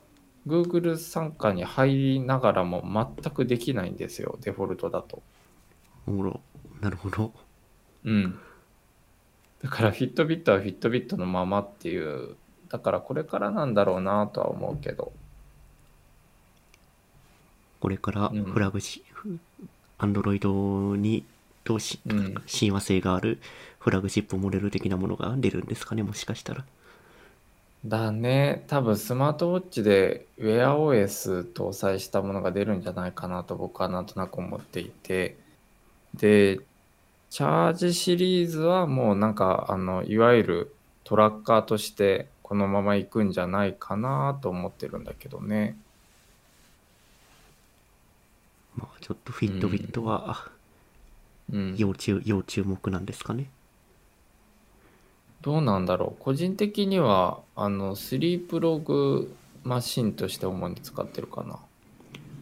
[0.47, 5.21] Google 参加に入りながらも全くできないんですよ、デフォルトだと。
[6.07, 6.41] おもろ。
[6.81, 7.31] なるほど。
[8.03, 8.39] うん。
[9.61, 12.35] だから Fitbit は Fitbit のままっていう、
[12.69, 15.11] だからこれからなんだろうなとは思うけど。
[17.79, 19.03] これからうんフラグし、
[19.97, 21.25] アンドロイドに
[21.63, 22.41] としうん。
[22.47, 23.39] 親和性がある
[23.79, 26.65] フラグシップモデル的なものが出るんですかね、もしかしたら。
[27.85, 28.63] だね。
[28.67, 35.37] 多分スマートウォッチで WearOS 搭載したものが出るんじゃないかなと僕はなんとなく思っていて。
[36.13, 36.59] で、
[37.29, 45.77] チャージシリーズはもうなんか、あの、いわゆるトラッカーとしてこのまま行くんじゃないかなと思ってるんだけどね。
[48.75, 50.51] まあ、ちょっとフィットビットは
[51.51, 51.75] うん。
[51.77, 53.49] 要注、要注目なんですかね。
[55.41, 56.23] どうなんだろう。
[56.23, 61.59] 個人的には、あの、スリープログマシンとして主に使ってるかな。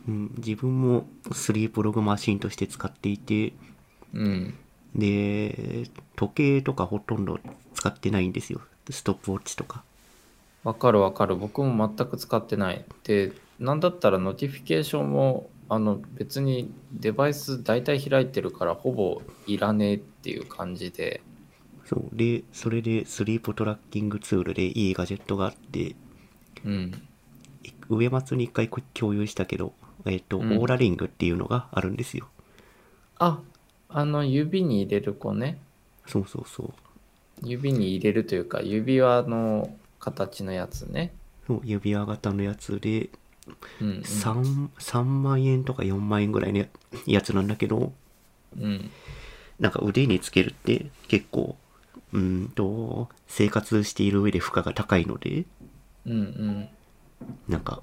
[0.08, 3.54] うん、自分もスリープログマシンとして使っていて、
[4.14, 4.54] うん。
[4.96, 7.40] で、時計とかほとんど
[7.74, 8.62] 使ってないんですよ。
[8.90, 9.84] ストップウォッチとか。
[10.64, 11.36] わかるわかる。
[11.36, 12.84] 僕も全く使ってない。
[13.04, 21.22] で、なんだったら notification も、あの、別にデバイス大体開いてるからほぼいらねえっていう感じで。
[21.90, 22.04] そう。
[22.14, 25.96] で、それでスリープトラッキングツールでいいガジェットがあって、
[26.64, 27.02] うん。
[27.64, 29.74] い上松に一回こ共有したけど、
[30.06, 32.28] えっ、と、うんオーラリングっていうのがあるんですよ。
[33.18, 33.40] あ、
[33.90, 35.58] あの、指に入れる子ね。
[36.06, 36.74] そうそうそう。
[37.42, 41.12] 指に入れるというか、指輪の形のやつね。
[41.48, 43.10] そう指輪型のやつで、
[43.82, 44.00] うん、うん。
[44.02, 46.66] 3, 3万円とか4万円ぐらいのや
[47.08, 47.94] やつなんだけど、
[48.56, 48.92] うん。
[49.60, 51.58] なんか腕につけるって結構、
[52.14, 55.46] うーんと、生活している上で負荷が高いので、
[56.06, 56.70] うんうん。
[57.48, 57.82] なんか、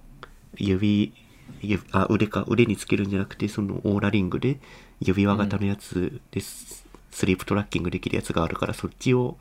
[0.56, 1.12] 指、
[1.60, 4.58] 指あ、腕か、腕につけるんじゃなくて、そのオーラリングで
[5.00, 9.38] 指輪型のやつです、スリープトラッキングできるやつがあるから、そっちを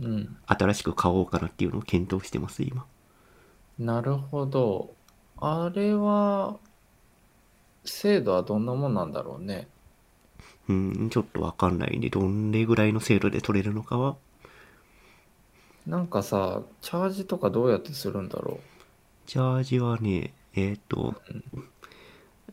[0.00, 0.36] うん。
[0.46, 2.86] 新しく買おうかなっていうのを検討してます、今。
[3.78, 4.94] なるほど。
[5.38, 6.58] あれは、
[7.84, 9.68] 精度はどんなもんなんだろうね。
[10.70, 14.16] うーん、ちょっとわかんないんで、どんれぐらいの精度で取れるのかは、
[15.86, 18.60] なんかさ、チャージとかどうやってするんだろ
[19.26, 21.20] チャージはね、えっ、と、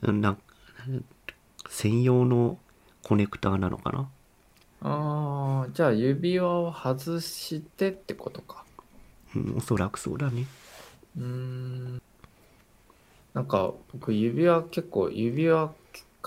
[0.01, 0.37] なん
[1.69, 2.57] 専用の
[3.03, 3.99] コネクターなのかな？
[3.99, 4.07] う。
[4.81, 8.63] ああ、じゃあ指輪を外してってことか。
[9.35, 10.45] うん、おそらくそうだね。
[11.17, 12.01] うーん。
[13.33, 15.71] なんか僕指輪結構指輪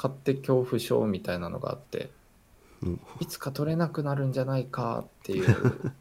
[0.00, 2.10] 買って恐怖症みたいなのがあって、
[2.82, 5.92] うんいつか取れなくなるんじゃないかっていう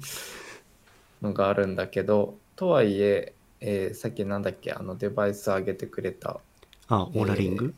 [1.20, 6.40] のがあるんだけど、とはいええーさっきなんだっけ、あのデバイス上げてくれた
[6.88, 7.74] あ、オーラリング、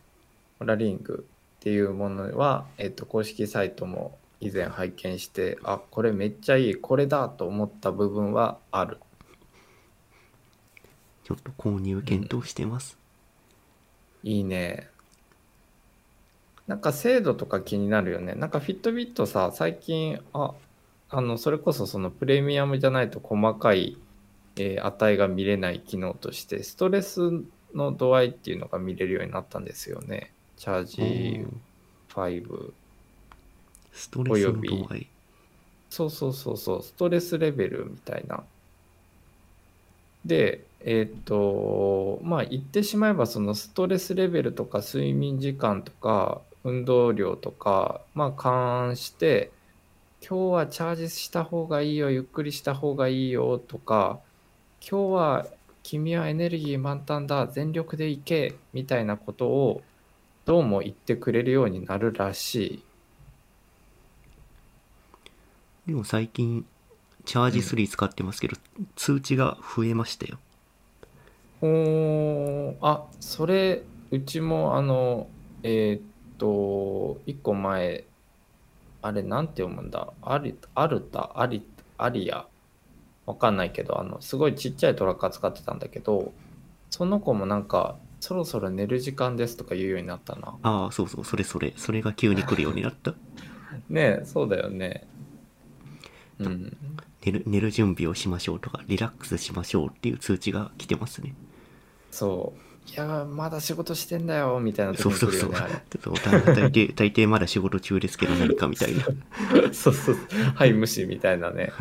[0.60, 8.98] オラリングっていうものは、えっと、公式サイトも以前拝見して、あ、これめっちゃいい、これだと思った部分はある。
[11.24, 12.96] ちょっと購入検討してます。
[14.22, 14.93] いいね。
[16.66, 18.34] なんか精度とか気になるよね。
[18.34, 20.54] なんかフィットビットさ、最近、あ、
[21.10, 23.96] あの、それこそそのプレミアムじゃないと細かい、
[24.56, 27.20] えー値が見れない機能として、ストレス
[27.74, 30.32] の度合いっていうのが見れるようになったんですよね。
[30.56, 31.46] チャージ
[32.08, 32.72] 5。
[33.92, 35.06] ストレスの度合い。
[35.90, 38.42] そうそうそうそう、ストレスレベルみたいな。
[40.24, 49.52] で、えーっと、まあ言ってしまえばそのストレスレベルとか睡眠時間とか運動量とか、まあ勘案して、
[50.26, 54.20] 今日はチャージした方がいいよ、ゆっくりした方がいいよとか、
[54.80, 55.46] 今日は
[55.84, 59.82] 君はエネルギー満タンだ、全力でいけ、みたいなことを
[60.46, 62.82] どうも言ってくれるようになるらしい。
[65.86, 66.64] でも最近、
[67.26, 68.56] チャージ3使ってますけど、
[68.96, 70.38] 通知が増えましたよ。
[71.60, 75.28] おーあ、それ、うちも、あの、
[75.62, 76.02] えーっ
[76.38, 78.04] と、一個前、
[79.02, 80.12] あれ、なんて読むんだ？
[80.22, 81.62] アリ、アルタ、アリ、
[81.98, 82.46] アリア、
[83.26, 86.32] わかんないけど、あの、すごいちっちゃいトラッカー使ってたんだけど、
[86.90, 90.56] その子もなんか、そろそろ寝る時間ですとか言うようになったな。
[90.62, 91.72] ああ、そうそう、それそれ。
[91.76, 93.14] それが急に来るようになった？
[93.88, 95.06] ねえ、そうだよね。
[96.38, 96.76] うん。
[97.24, 101.34] 寝る寝る準備をしましょうとか、リラックスしましょうっていう通知が来てますね。
[102.10, 102.63] そう。
[102.86, 105.52] いや、まだ仕事してんだよ、みたいなそうそうそう。
[105.52, 105.68] 大
[106.70, 109.04] 抵、大抵まだ仕事中ですけど何かみたいな。
[109.72, 110.16] そうそう。
[110.54, 111.72] はい、無視みたいなね。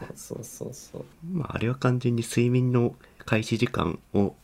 [0.00, 1.04] そうそうそうそう。
[1.30, 2.94] まあ、あれは完全に睡眠の
[3.24, 4.34] 開始時間を、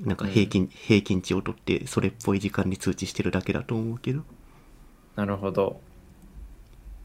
[0.00, 4.22] なんか平均、平均値を取って、それっぽい時間に通知してるだけだと思うけど。
[5.14, 5.80] なるほど。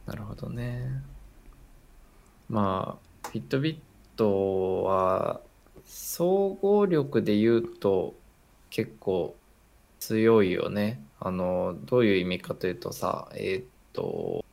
[0.07, 1.03] なるほどね。
[2.49, 3.77] まあ、フィットビッ
[4.17, 5.41] トは、
[5.85, 8.15] 総合力で言うと
[8.69, 9.35] 結構
[9.99, 11.01] 強いよね。
[11.19, 14.45] あの、どういう意味かというとさ、えーっと、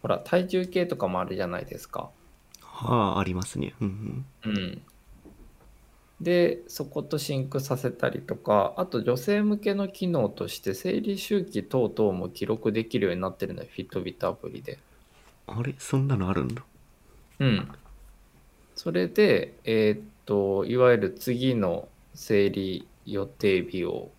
[0.00, 2.10] ほら、体重計とかもあるじゃないですか。
[2.62, 3.74] ああ、ありますね。
[3.80, 4.82] うんうん。
[6.20, 14.78] で、そことシンクさせたりとか、あと女性向けの機能として生理周期等々も記録できるようになってるのよ、フィットビットアプリで。
[15.46, 15.58] うん。
[15.58, 15.74] あれ？
[15.78, 16.64] そんなのあるんだ。
[17.40, 17.68] うん。
[18.74, 24.10] それで、えーっと、いわゆる次の生理予定日を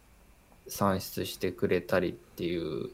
[0.68, 2.91] 算出してくれたりっていう、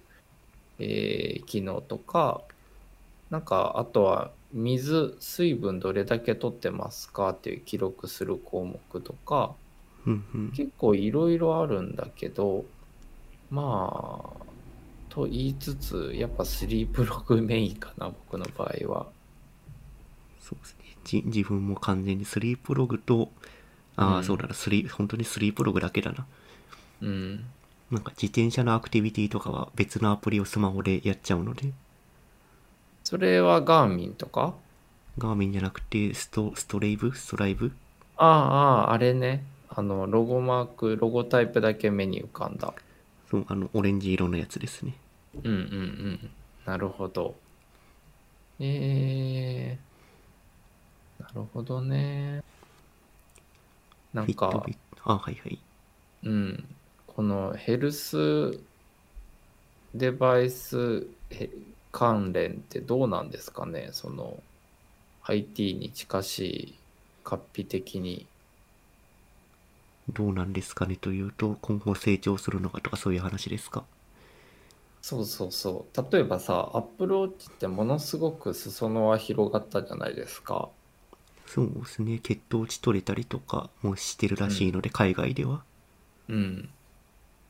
[0.80, 2.44] えー機能とか、
[3.30, 9.56] なんか、あとは水、水分どれだけ取ってますかっていう記録する項目とか。
[10.56, 12.66] 結構いろいろあるんだけど、
[13.50, 14.46] まあ、
[15.10, 19.08] と言いつつ、やっぱスリープログメインかな、僕の場合は。
[20.40, 20.79] そうですね。
[21.10, 23.32] じ自分も完全にスリープログと、
[23.96, 26.26] ああ、うんそうだな、スリー、本当にスリープログだけだな。
[27.02, 27.46] うん。
[27.92, 31.74] なんか自転車のアクティビティとかは別のアプリをスマホでやっちゃうので、
[33.04, 34.54] それはガーミンとか？
[35.18, 37.16] ガーミンじゃなくて、スト、ストレイブ？
[37.16, 37.72] ストライブ？
[38.18, 39.44] ああ、ああ、あれね。
[39.70, 42.74] あの、ロゴマーク、ロゴタイプだけ目に浮かんだ。
[43.32, 44.94] そう、あの、オレンジ色のやつですね。
[45.44, 46.30] うんうんうん。
[46.66, 47.36] なるほど。
[48.60, 49.80] えー、な
[51.34, 52.44] るほどね。
[54.14, 54.66] なんか
[55.04, 55.60] あ、はいはい。
[56.24, 56.76] うん、
[57.08, 58.60] このヘルス
[59.94, 61.50] デバイスへ
[61.92, 63.90] 関連ってどうなんですかね？
[63.92, 64.42] その
[65.24, 66.76] IT に近しい
[67.24, 68.28] 活皮的に。
[70.12, 73.84] どうなんですかねというと、今後成長するのかとかそういう話ですか？
[75.02, 76.12] そうそうそう。
[76.12, 80.70] 例えばさ、Apple Watch ってものすごく裾野は広がったじゃないですか。
[81.50, 82.20] そうですね。
[82.20, 85.66] 血糖値取れたりとかもしてるらしいので、海外では。
[86.30, 86.70] うん。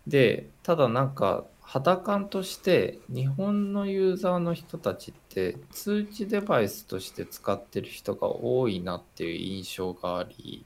[0.07, 10.65] で、ただなんか肌感として日本のユーザーの人たちって通知デバイスとして使ってる人が多いなっていう印象があり、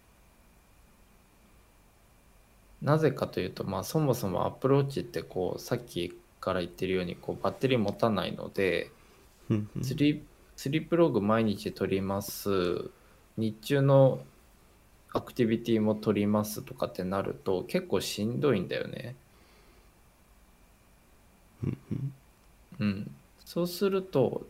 [2.81, 8.91] なぜかというと、まあそもそも Apple Watch ってこうさっきから言ってるようにこうバッテリー持たないので、
[9.49, 10.25] うんうんスリープ
[10.55, 12.91] スリープログ毎日取ります
[13.37, 14.25] 日中の
[15.13, 19.15] アクティビティも取りますとかってなると結構しんどいんだよね。
[22.79, 23.15] うん。
[23.45, 24.47] そうすると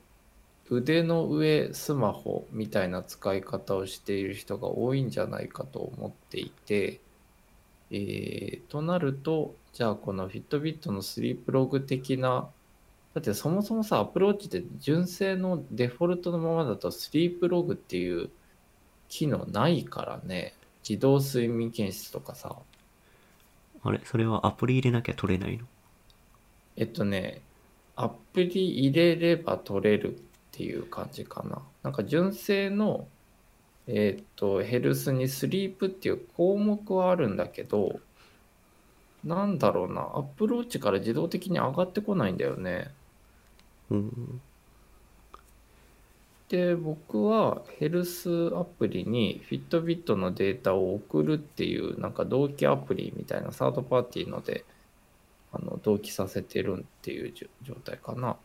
[0.70, 7.02] 腕の上スマホみたいな使い方をしている人が多いんじゃないかと思っていて、
[7.92, 12.50] えーとなるとじゃあこのフィットビットのスリープログ的な
[13.14, 18.32] だってそもそもさアプローチって純正のデフォルトのままだとスリープログっていう
[19.14, 20.56] 機能ないからね
[20.88, 22.56] 自動睡眠検出とかさ
[23.84, 24.02] あれ？
[24.06, 25.66] それはアプリ入れなきゃ取れないの？
[26.78, 27.42] えっとね、
[27.96, 30.20] アプリ入れれば取れるっ
[30.52, 31.62] ていう感じかな。
[31.84, 33.08] なんか純正の、
[33.86, 38.00] えっと、ヘルスにスリープっていう項目はあるんだけど、
[39.24, 42.90] なんだろうな、アップローチから自動的に上がってこないんだよね。
[43.92, 44.42] うん。
[46.54, 54.64] で、僕はヘルスアプリに Fitbit のデータを送るっていう、なんか同期アプリみたいなサードパーティーので、
[55.52, 57.34] あの同期させてるっていう
[57.64, 58.38] 状態かな。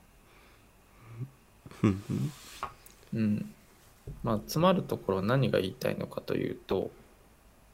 [3.12, 3.54] うん。
[4.22, 6.90] まあ、詰まるところ何が言いたいのかというと、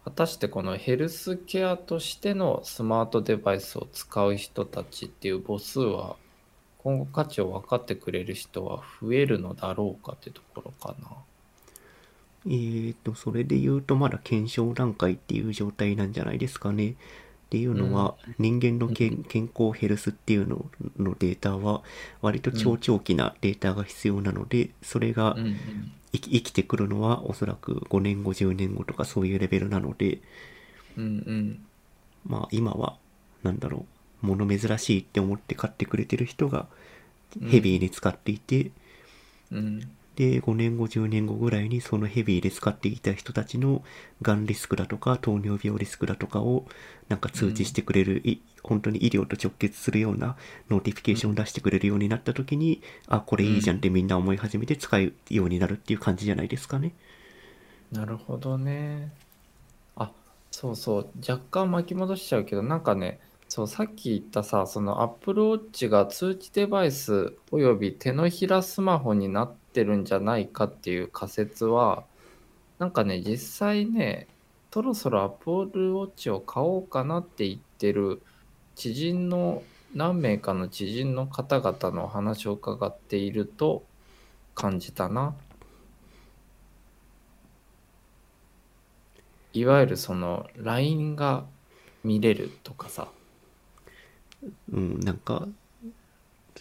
[0.05, 6.17] 果たしてこのヘルスケアとしてのスマートデバイスを使う人たちっていう母数は、
[6.85, 11.09] 今後価値を分かってくれる人は増えるのだろうかってところかな。
[12.47, 16.91] えーと、それで言うとまだ検証段階っていう状態なんじゃないですかね。
[16.91, 16.95] っ
[17.49, 20.67] ていうのは、人間の健康ヘルスっていうの
[20.99, 21.83] のデータは
[22.21, 25.37] 割と超長期なデータが必要なので、それが。
[26.15, 30.21] 生きてくるのはおそらく5年後10年後とかそういうレベルなので
[30.97, 31.67] うんうん。
[32.25, 32.97] まあ今は
[33.43, 33.94] なんだろう
[34.25, 36.67] 物珍しいって思って買ってくれてる人が
[37.41, 38.71] うんヘビーに使っていて、
[39.51, 39.81] うん。
[40.17, 43.83] で5年後10年後ぐらいにそのヘビーで使っていた人たちの
[44.23, 46.67] がんリスクだとか糖尿病リスクだとかを
[47.09, 50.37] なんか通知してくれる、い本当に医療と直結するような
[50.71, 56.95] notification を出してくれるようになった時に、あこれいいじゃんってみんな思い始めて使うようになるっていう感じじゃないですかね。
[57.93, 59.13] なるほどね。
[59.97, 60.11] あ、
[60.51, 61.09] そうそう。
[61.29, 63.21] 若干巻き戻しちゃうけど、なんかね、
[63.55, 72.03] そう、さっき言ったさ、その Apple Watch が通知デバイスおよび手のひらスマホになってるんじゃないかっていう仮説は、
[72.81, 74.27] なんかね、実際ね、
[74.73, 78.23] そろそろ Apple Watch を買おうかなって言ってる
[78.75, 79.63] 知人の、
[79.95, 83.85] 何名かの知人の方々のお話を伺っていると
[84.57, 85.33] 感じたな。
[89.53, 91.45] いわゆるその LINE が
[92.03, 93.07] 見れるとかさ
[94.73, 95.49] うん、なんか、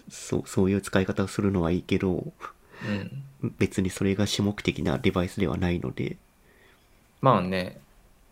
[0.10, 2.34] そう、そういう使い方をするのはいいけど、
[2.88, 3.24] うん。
[3.58, 6.18] 別にそれが主目的なデバイスではないので、
[7.22, 7.80] まあね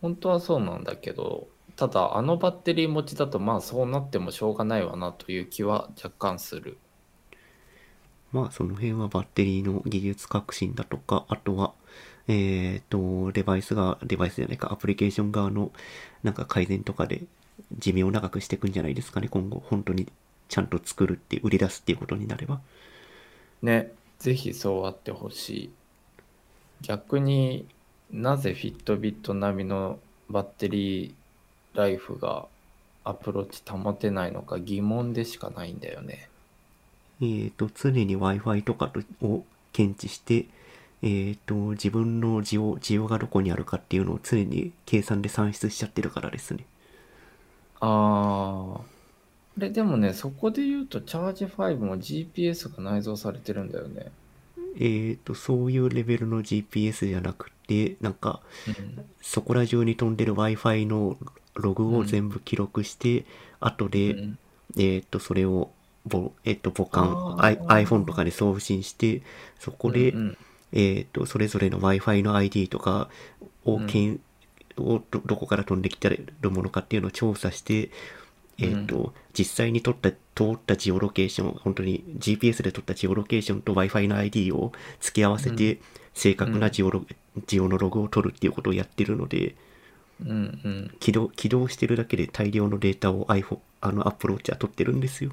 [0.00, 6.78] 本当はそうなんだけどただあのバッテリー持ちだとまあそうなってもしょうがないわなという気は若干する。
[8.32, 11.72] まあその辺はバッテリーの技術革新だとか、あとは、
[12.28, 15.70] えっ、と、デバイスが、デバイスじゃないか、アプリケーション側の
[16.22, 17.24] なんか改善とかで
[17.78, 19.62] 寿命を長くしていくんじゃないですかね、今後。
[19.64, 20.08] 本当に
[20.48, 22.60] ちゃんと作るって、売り出すっていうことになれば。
[23.62, 25.70] ねぜひそうあってほしい
[26.82, 27.66] 逆に
[28.10, 29.98] なぜフィットビット並みの
[30.28, 31.14] バッテリー
[31.74, 32.46] ライフが
[33.04, 36.28] アプローチ保てないのか疑問でしかないんだよね
[37.20, 40.46] えっ、と、常に Wi-Fi とかとを検知して、
[41.02, 46.64] えっ、と、自分の需要、需要がどこにあるかっていうのを常に計算で算出しちゃってるからですね。
[47.84, 54.12] ああれでもねそこで言うとチャージ5も GPS が内蔵されてるんだよね。
[54.78, 59.04] えっ、と、そういうレベルの GPS じゃなくて、なんか、うん。
[59.20, 61.16] そこら中に飛んでる Wi-Fi の
[61.54, 63.24] ログを全部記録して、
[63.60, 64.38] 後で、うん。
[64.78, 65.70] えっ、と、それを、
[66.06, 69.22] ぼえっ、と、母艦、あ I- ー iPhone とかに送信して、
[69.58, 70.38] そこで、うんうん。
[70.72, 73.10] えっ、と、それぞれの Wi-Fi の ID とか
[73.66, 74.20] をけん、
[74.78, 76.08] をどどこから飛んできて
[76.40, 77.90] るものかっていうのを調査して、
[78.58, 85.80] えっ、と、実際に撮った、通ったジオロケーション、本当に GPS で撮ったジオロケーションと Wi-Fi の ID を付け合わせて、
[86.14, 87.04] 正確なジオロ、
[87.46, 89.54] ジオのログを取るっていうことをやってるので、
[90.20, 90.94] うんうん。
[91.00, 95.32] 起動、起動してるだけで大量のデータを iPhone、あの Apple Watch は取ってるんですよ。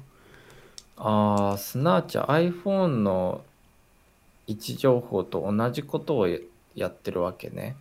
[0.96, 3.42] ああすなわち iPhone の
[4.46, 6.38] 位置情報と同じことをや
[6.74, 7.76] やってるわけね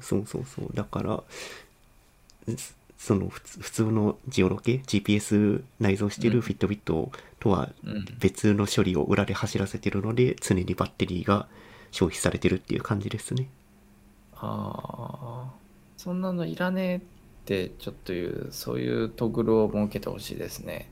[0.00, 0.70] そうそうそう。
[0.74, 1.22] だから、
[2.56, 3.40] すその普
[3.70, 11.46] 通のジオロケ、GPS 内蔵してるうん Fitbit とはうん別の処理を裏で走らせてるので、常にバッテリーが
[11.90, 13.48] 消費されてるっていう感じですね。
[14.34, 15.52] ああ
[15.96, 17.00] そんなのいらねえっ
[17.44, 20.90] てちょっというそういうトグルを設けてほしいですね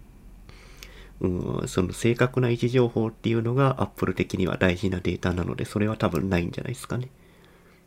[1.20, 7.08] うん、その正確な位置情報っていうのが Apple 的には大事なデータなので、それは多分ないんじゃないですかね。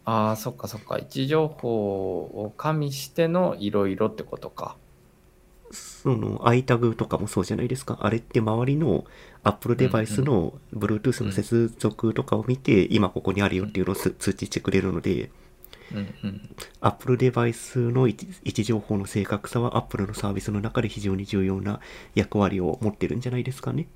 [0.06, 4.76] ああそっかそっか位置情報を加味してのいろいろってことか
[5.72, 8.00] その iTag とかもそうじゃないですか。
[8.02, 9.06] あれって周りの
[9.44, 15.32] Apple デバイスの Bluetooth の接続とかを見て、今ここにあるよっていうのをす通知してくれるので。
[16.80, 21.82] Apple デバイスの位置位置情報の正確さは Apple のサービスの中で非常に重要な
[22.16, 23.88] 役割を持ってるんじゃないですかね。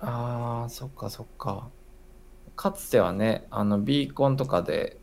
[0.00, 1.68] ああ、そっかそっか。
[2.56, 4.98] かつてはね、あのビーコンとかで、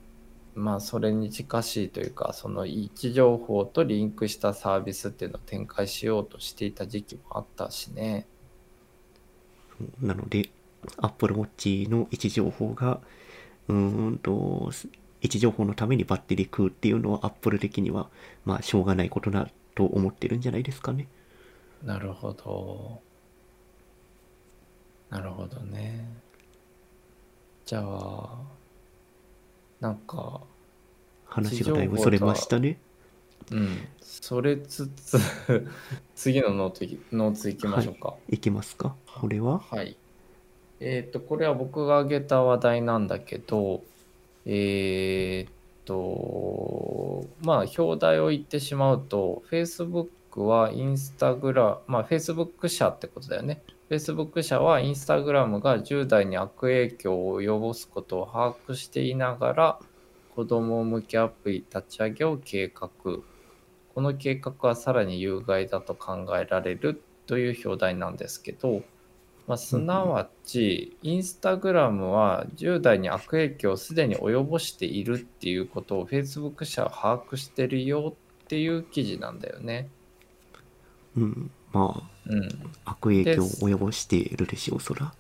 [0.56, 8.26] まあそれに近しいというか、その位置情報とリンクしたサービスっていうのを展開しようとしていた時期もあったしね。
[10.02, 10.50] なので、
[10.98, 13.02] Apple Watch の位置情報が、
[13.68, 14.72] うーんと、
[15.22, 18.10] 位置情報のためにバッテリー食うっていうのは Apple 的には、
[18.46, 21.08] まあ、しょうがないことだと思ってるんじゃないですかね。
[21.84, 23.02] なるほど。
[25.10, 26.08] なるほどね。
[27.66, 28.55] じゃあ、
[29.80, 30.42] なんか、
[31.26, 32.80] 話がだいぶそれましたね。
[33.52, 35.20] うん、それつつ、
[36.16, 38.16] 次のノートい Notes いきましょうか。
[38.30, 38.96] いきますか？
[39.20, 39.60] これは？
[39.60, 39.96] はい。
[40.80, 43.84] えっ、と、これは僕が挙げた話題なんだけど、
[44.46, 45.54] えっ、
[45.86, 53.62] と、まあ、表題を言ってしまうと、Facebook はインスタグラまあ、Facebook 社ってことだよね。
[53.90, 59.80] Facebook 社はインスタグラムが10代に悪影響を及ぼすことを把握していながら、
[60.36, 62.90] 子供向けアプリ立ち上げを計画。
[63.94, 68.82] この計画はさらに有害だと考えられるという表題なんですけど、
[69.48, 79.90] まあ、すなわち、インスタグラムは10代に悪影響をすでに及ぼしているっていうことを Facebook 社は把握してるよっていう記事なんだよね。
[81.16, 81.52] うん。
[81.76, 82.50] まうん。
[82.86, 85.14] あ、悪影響を及ぼしているでしょう、そら。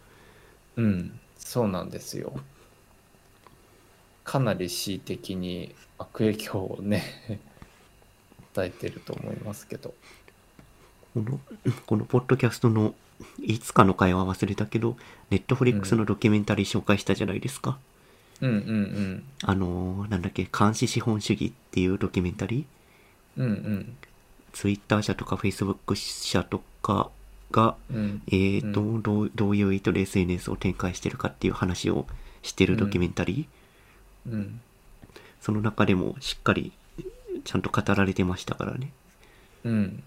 [0.77, 1.19] うん。
[1.37, 2.33] そうなんですよ。
[4.23, 7.03] かなり恣意的に悪影響をね、
[8.53, 9.93] 与えてると思いますけど。
[11.13, 11.39] この、
[11.85, 12.95] このポッドキャストの
[13.41, 14.97] いつかの会話忘れたけど、
[15.29, 17.77] ネットフリックスのドキュメンタリー紹介したじゃないですか。
[18.41, 23.47] うんうんあのー、なんだっけ、監視資本主義っていうドキュメンタリーうん。
[23.47, 23.97] うん
[24.55, 27.11] ツイッター社とかフェイスブック社とか
[27.51, 27.97] が、うん。
[27.97, 28.21] うん。
[28.27, 32.07] えーと、どうどういう意図で SNS を展開してるかっていう話を
[32.41, 34.61] してるドキュメンタリー、うん。
[35.41, 36.71] その中でもしっかり
[37.43, 38.93] ちゃんと語られてましたからね。
[39.65, 40.03] うん。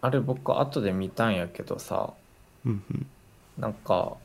[0.00, 2.14] あれ僕後で見たんやけどさ、
[2.64, 3.06] うんうん。
[3.58, 4.16] なんか、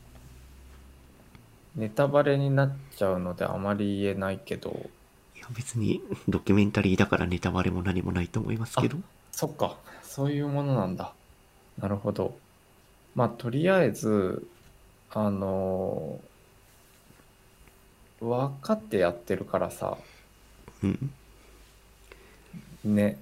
[1.76, 4.90] ネタバレになっちゃうのであまり言えないけど、
[5.36, 8.98] いや別にドキュメンタリーだからネタバレも何もないと思いますけど。
[9.38, 11.14] そっか、そういうものなんだ。
[11.78, 12.36] なるほど。
[13.14, 14.48] まあ、とりあえず、
[15.12, 16.20] あの
[18.20, 19.96] 分かってやってるからさ、
[20.84, 21.12] うん。
[22.84, 23.20] ね。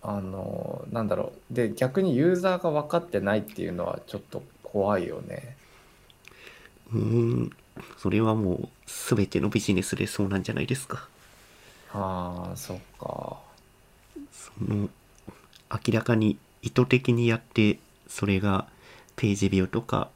[0.00, 1.54] あのなんだろう。
[1.54, 5.54] で、逆にユーザーが分かってないっていうのはちょっと怖いよね。
[6.94, 6.98] うー
[7.42, 7.52] ん。
[7.98, 11.06] それはもう全てのビジネスでそうなんじゃないですか。
[11.92, 13.36] ああ、そっか。
[14.32, 14.88] その
[15.70, 18.66] 明らかに意図的にやってそれが
[19.16, 20.08] ページビューとか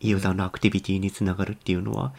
[0.00, 2.12] ユーザーのアクティビティにつながるっていうのは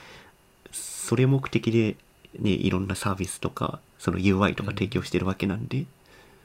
[0.72, 1.96] それ目的で、
[2.40, 5.86] ね、いろんなサービスとかその UI とか提供してるわけなんで、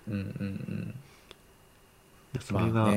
[0.09, 0.95] うんうん
[2.35, 2.41] うん。
[2.41, 2.93] それが。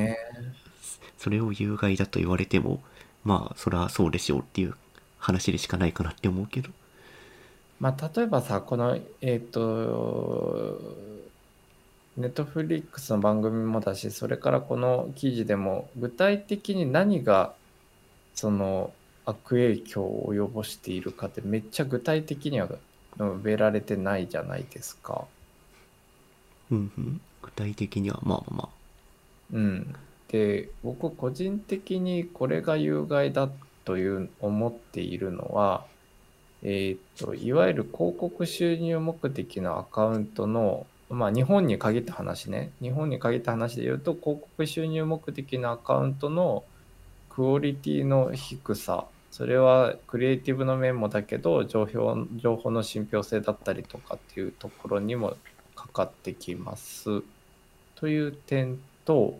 [1.18, 2.80] それを有害だと言われても
[3.24, 4.74] まあそれはそうでしょうっていう
[5.18, 6.70] 話でしかないかなって思うけど
[7.78, 10.80] まあ、例えばさ、この、えっ、と、
[12.16, 17.54] ネットフリックスの番組もだし、それからこの記事でも、具体的に何が、
[18.34, 25.28] その、悪影響を及ぼしているかって、めっちゃ具体的には述べられてないじゃないですか。
[26.70, 28.68] うんうん具体的にはまあまあまあ
[29.52, 29.94] うん。
[30.28, 33.48] で、僕個人的にこれが有害だ
[33.84, 35.86] という思っているのは、
[36.62, 42.72] えーっと、いわゆる広告収入目的のアカウントの、まあ日本に限った話ね。
[42.82, 46.64] 日本に限った話で言うと、広告収入目的のアカウントの
[47.30, 49.06] クオリティの低さ。
[49.30, 55.36] それはクリエイティブの面もだけど、情報情報の信憑性だったりとかっていうところにも
[55.74, 57.22] かかってきます。
[57.94, 59.38] という点と、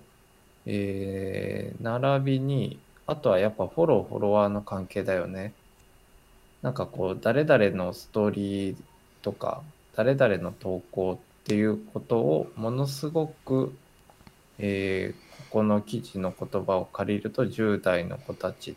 [0.67, 5.53] えー並びに、あとはやっぱフォロー、フォロワーの関係だよね。
[6.63, 8.77] なんかこう、誰々のストーリー
[9.23, 9.63] とか、
[9.95, 13.73] 誰々の投稿っていうことをものすごく、
[14.59, 18.75] えーここの記事の言葉を借りると10代の子たち、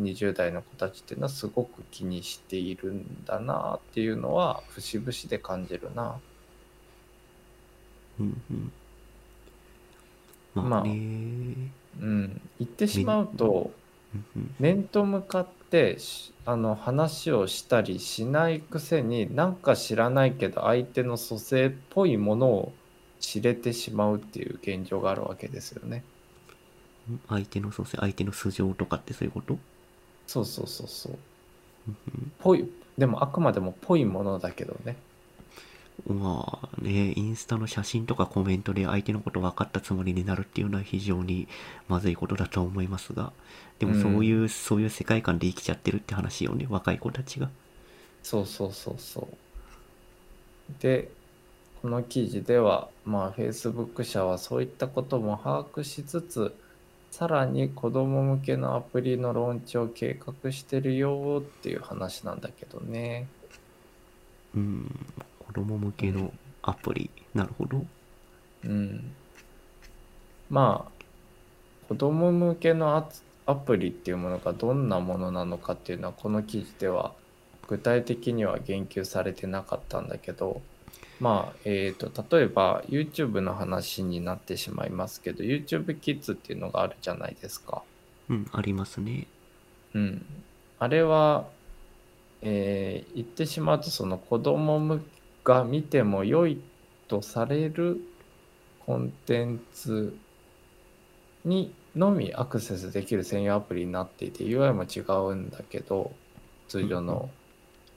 [0.00, 6.20] 20代の子たちっていうのはすごく気にしているんだなっていうのは節々で感じるな。
[8.20, 8.72] うんうん。
[10.54, 11.70] ままあうん。
[12.58, 13.70] 言ってしまうと、
[14.58, 22.72] 面と向かってしあの話をしたりしないくせになんか知らないけど相手の蘇生っぽいものを
[23.20, 26.02] 知れてしまうっていう現状があるわけですよね。
[27.28, 29.58] 相手のそうですね相手の素性とかってそういうこと？
[30.26, 31.18] そうそうそうそう。
[31.88, 34.96] うんぽいでもあくまでもぽいものだけどね。
[36.08, 41.48] まあね、インスタの写真とかコメントで相手のこと分かったつもりになるっていうのは非常に
[41.88, 43.32] まずいことだと思いますが、
[43.78, 47.50] でもそういう、そういう世界観で生きちゃってるって話よね、若い子たちが。
[48.22, 50.82] そうそうそうそう。
[50.82, 51.10] で、
[51.82, 56.54] この記事では、まあ、Facebook 社はそういったことも把握しつつ、
[57.10, 63.26] さらに子供向けのアプリのローンチを計画してるよっていう話なんだけどね。
[64.54, 65.06] うん、
[65.50, 66.32] 子供向けの
[66.62, 67.84] アプリ、なるほど。
[68.64, 69.10] うん。
[70.48, 71.04] まあ、
[71.88, 73.04] 子供向けの
[73.46, 77.14] アプリっていうものがどんなものなのかっていうのは、この記事では
[77.66, 80.62] 具体的には言及されてなかったんだけど、
[81.18, 87.82] まあ、えっ、と、例えば YouTube の話になってしまいますけど、YouTube Kids っていうのがあるじゃないですか。
[88.28, 89.26] うん、ありますね。
[89.94, 90.24] うん。
[90.78, 91.48] あれは、
[92.40, 95.02] えー言ってしまうと、その子供む
[95.50, 96.60] が見ても良い
[97.08, 98.00] とされる
[98.86, 100.16] コンテンツ
[101.44, 105.00] にのみアクセスできる専用アプリになっていて、UI も違
[105.32, 106.12] うんだけど、
[106.68, 107.30] 通常の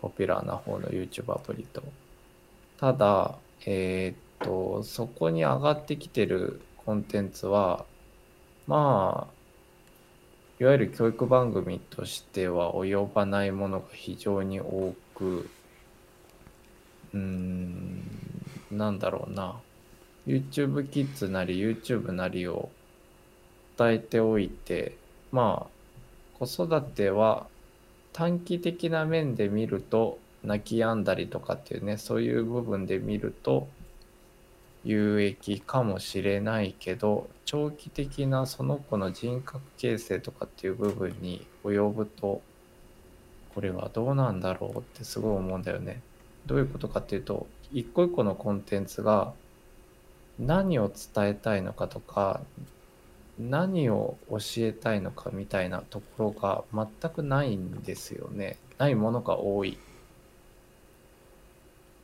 [0.01, 1.83] ポピュラーな方の YouTube アプリと。
[2.79, 3.35] ただ、
[3.67, 7.85] えーっと、そこに上がってきてるコンテンツは、
[8.65, 9.33] まあ、
[10.59, 15.51] いわゆる教育番組としては及ばないものが非常に多く、
[17.13, 18.01] うん、
[18.71, 19.55] なんだろうな。
[20.25, 22.69] YouTube Kids なり YouTube なりを
[23.77, 24.95] 伝えておいて、
[25.31, 27.45] まあ、子育ては
[28.13, 33.67] 短期的な面で見ると、泣き止んだりとかっていうね、そういう部分で見ると、
[34.83, 42.41] 有益かもしれないけど長期的なその子の人格形成とかっていう部分に及ぶと
[43.55, 46.01] これはどうなんだろうってすごい思うんだよね。
[46.45, 49.33] どういうことかっていうと一個一個のコンテンツが
[50.39, 52.41] 何を伝えたいのかとか
[53.39, 56.63] 何を教えたいのかみたいなところが
[57.01, 58.57] 全くないんですよね。
[58.77, 59.77] ないものが多い。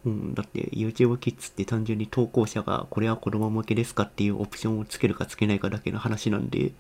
[0.06, 6.72] うん、だって YouTube Kids って単純に投稿者がこれは子供向けですかっていうオプションをつけるかつけないかだけの話なんで、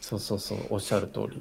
[0.00, 1.40] そうそうそうおっしゃる通り。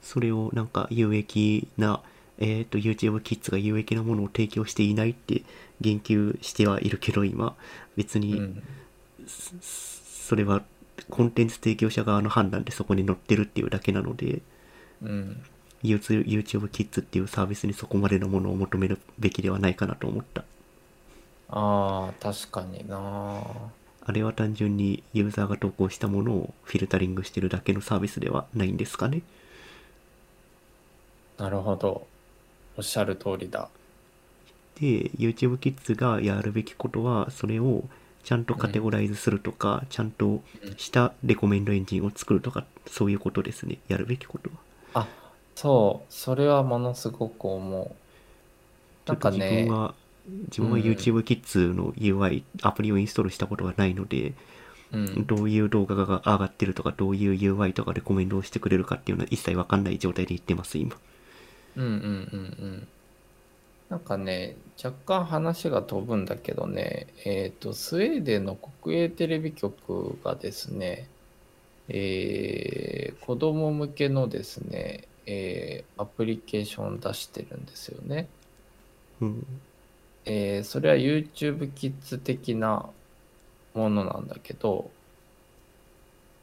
[0.00, 2.02] それをなんか有益な、
[2.42, 5.42] えっ、と YouTube Kids が有益なものを提供していないって
[5.80, 7.54] 言及してはいるけど今、
[7.96, 8.62] 別にうん。
[9.60, 10.62] それは
[11.08, 14.42] コンテンツ提供者側の判断でそこに載ってるっていうだけなので、
[15.02, 15.42] うん、
[15.84, 16.24] YouTube
[16.68, 20.42] Kids っていうサービスにそこまでのものを求めるべきではないかなと思った。
[21.48, 23.42] ああ確かにな。
[24.04, 29.22] あれは単純にユーザーが投稿したものをフィルタリングしてるだけのサービスではないんですかね。
[31.38, 32.06] なるほど
[32.76, 33.68] おっしゃる通りだ。
[34.80, 37.84] で、YouTube Kids がやるべきことは、それを
[38.24, 40.42] ちゃんとカテゴライズするとか、ちゃんと
[40.76, 43.78] したレコメンドエンジンを作るとか、そういうことですね。
[43.88, 44.50] やるべきこと
[44.94, 45.02] は。
[45.02, 45.08] あ
[45.54, 46.12] そう。
[46.12, 47.94] それはものすごく思う。
[49.06, 49.64] なんかね。
[49.66, 49.94] 分は、
[50.48, 50.82] 自分はうん。
[50.82, 54.34] YouTube Kids の UI、アプリをインストールしたことがないので、
[54.92, 55.26] うん。
[55.26, 60.96] どういう動画が上がってるとか、どういう UI とかレコメンドをしてくれるかっていうのは一切わかんない状態で言ってます、今。
[61.76, 61.92] うんうん
[62.32, 62.88] うんうん
[63.88, 71.12] なんかね若干話が飛ぶんだけどねえっ、とスウェーデンの国営テレビ局がですね
[71.88, 78.30] えー子供向けのですね、えーアプリケーションを出してるんですよね。
[79.20, 79.64] うん。
[80.24, 82.94] えーそれは YouTube Kids 的な
[83.74, 84.96] ものなんだけど、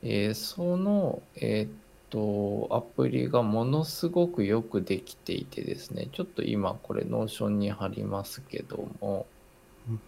[0.02, 1.80] えーその、えーっ
[2.10, 9.26] と、アプリがものすごくよくできていてですね、ちょっと今これ Notion に貼りますけども、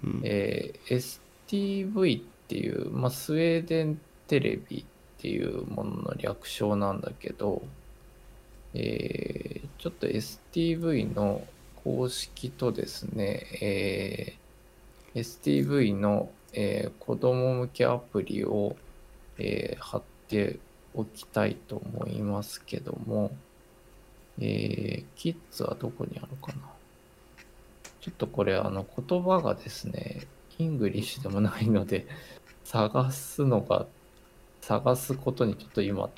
[0.03, 4.85] うんえー STV っていう、まあ、スウェーデンテレビっ
[5.21, 7.61] ていうものの略称なんだけど、
[8.73, 11.47] えーちょっと STV の
[11.83, 18.75] 公式とですね、えー STV の、えー子供向けアプリを、
[19.37, 20.59] えー貼って
[20.93, 23.31] おきたいと思いますけども、
[24.39, 26.77] えーキッズはどこにあるかな
[28.01, 30.27] ちょっとこれ、あの、言葉がですね、
[30.57, 32.07] English でもないので、
[32.63, 33.87] 探すのが、
[34.61, 36.09] 探すことにちょっと今、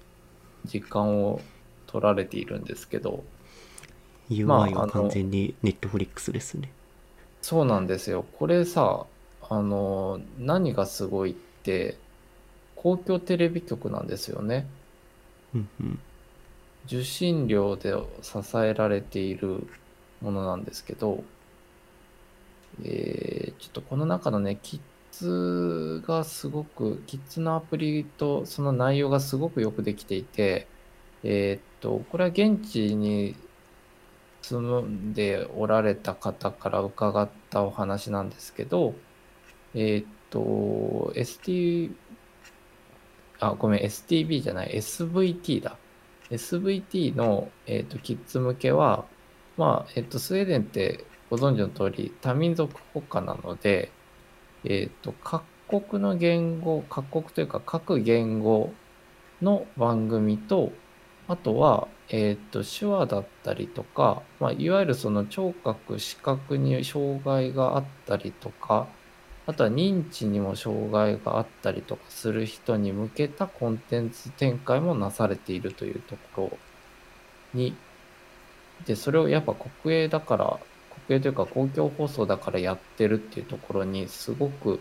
[0.66, 1.42] 時間を
[1.88, 3.26] 取られているんですけど、
[4.44, 6.76] まあ UI は完全に Netflix ですね。
[7.42, 8.24] そうなんですよ。
[8.24, 9.08] これさ、
[9.42, 12.03] あの、何がすごいって、
[12.84, 14.70] 公共テレビ局なんですよね。
[15.54, 16.00] うんうん。
[16.86, 19.68] 受信料で支えられている
[20.22, 21.30] ものなんですけど、
[22.80, 30.72] えーちょっとこの中のね、キッズがすごく、キッズのアプリとその内容がすごくよくできていて、
[31.24, 33.36] えーっと、これは現地に
[34.42, 39.02] 住んでおられた方から伺ったお話なんですけど、
[39.74, 41.98] えーっと、ST、
[43.48, 45.78] あ、ごめん、STB じゃない、SVT だ。
[46.30, 49.06] SVT の、えー、とキッズ向けは、
[49.58, 53.92] まあえっとスウェーデンってご存知の通り多民族国家なので、
[54.64, 58.74] えっと各国の言語各国というか各言語
[59.42, 60.72] の番組と
[61.28, 68.88] あとは、えっと手話だったりとか、まあ、いわゆるその聴覚視覚に障害があったりとか
[69.46, 76.58] あとは認知にも障害があったりとかする人に向けたコンテンツ展開もなされているというところ
[77.54, 77.76] に、
[78.86, 80.60] で、それをやっぱ国営だから、
[81.08, 84.80] 国営というか公共放送だからやってるっていうところにすごく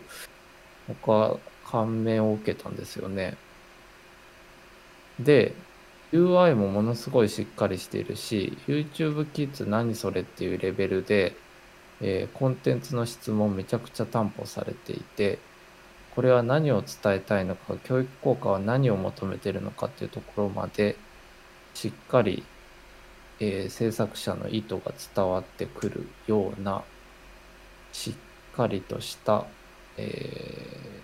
[0.89, 3.37] 僕は感銘を受けたんですよね。
[5.19, 5.55] で、
[6.13, 11.35] UI もものすごいしっかりしているし、YouTube Kids 何それっていうレベルで、
[12.03, 15.39] えーコンテンツの質もめちゃくちゃ担保されていて、
[16.15, 20.97] これは何を伝えたいのか、教育効果は何を求めてるのかっていうところまで、
[21.75, 22.45] しっかり、
[23.41, 26.85] えー制作者の意図が伝わってくるような、
[27.93, 28.15] しっ
[28.57, 29.47] かりとした、
[29.97, 31.03] えー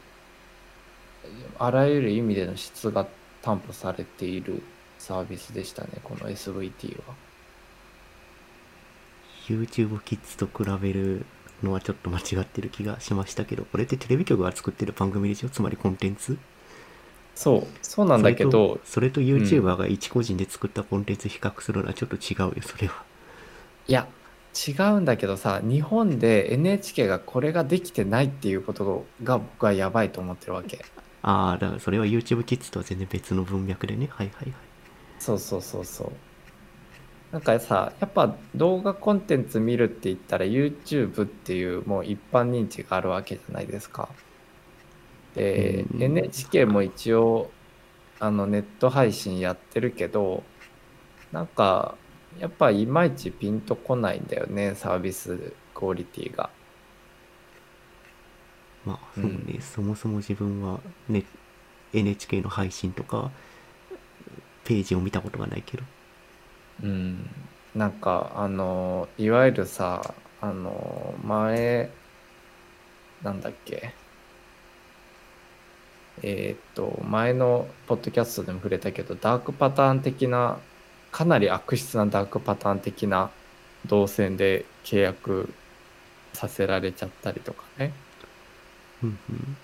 [1.59, 3.07] あらゆる意味での質が
[3.43, 4.63] 担保されている
[4.99, 7.28] サービスでしたね、この SVT は。
[9.55, 11.25] YouTube Kids と比べる
[11.63, 16.39] のはちょっと間違ってる気がしましたけど、これってテレビ局が作ってる番組でしょつまりコンテンツ？
[17.35, 23.05] そう、そうなんだけど、それとと YouTuber が一個人で作ったコンテンツ比較するのはちょっと違うよ、それは。
[23.87, 24.07] いや、
[24.67, 30.85] 違うんだけどさ日本で NHK がこれができてないっていうことが僕はやばいと思ってるわけ
[31.23, 34.09] ああ、だからそれは YouTube キッズとは全然別の文脈でね。
[34.11, 34.55] はいはいはい。
[35.21, 36.13] そうそうそうそう
[37.33, 44.09] なんかさやっぱ動画コンテンツ見るって言ったら YouTube っていうもう一般認知があるわけじゃないですか。
[45.35, 46.03] で、うん。
[46.03, 47.51] NHK も一応
[48.18, 50.43] あのネット配信やってるけど
[51.31, 51.97] なんか
[52.41, 56.51] やっぱいまいちピンとこないんだよねサービスクオリティが。
[58.85, 61.24] まあそうね、そもそも自分は、ね、
[61.93, 63.31] NHK の配信とか
[64.64, 65.83] ページを見たことがないけど
[66.83, 67.51] うん。
[67.74, 71.97] なんかあのいわゆるさあの前
[73.20, 73.97] なんだっけ。
[76.22, 80.64] えーっと前のポッドキャストでも触れたけどダークパターン的な
[81.11, 83.35] かなり悪質なダークパターン的な
[83.85, 85.55] 動線で契約
[86.35, 88.01] させられちゃったりとかね。
[89.03, 89.59] うんうん。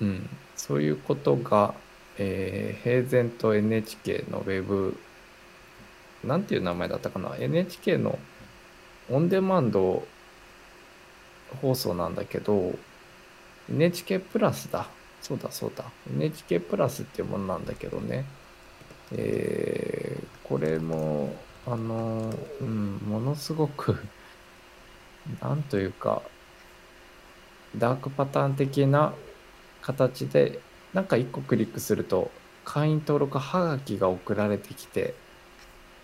[0.00, 1.82] うん、そういうことが、
[2.16, 5.05] えー平然と NHK のウェブ
[6.26, 8.18] なんていう名前だったかな？NHK の
[9.10, 10.06] オンデマンド
[11.62, 12.72] 放送なんだけど
[13.70, 14.86] NHK プラスだ。
[15.20, 15.84] そうだそうだ。
[16.14, 18.24] NHK プラスっていうものなんだけどね。
[19.12, 21.34] えーこれも
[21.66, 23.96] あのうんものすごく
[25.42, 26.22] なんというか
[27.76, 29.14] ダークパターン的な
[29.82, 30.60] 形で
[30.92, 32.30] なんか1個クリックすると
[32.64, 35.14] 会員登録はがきが送られてきて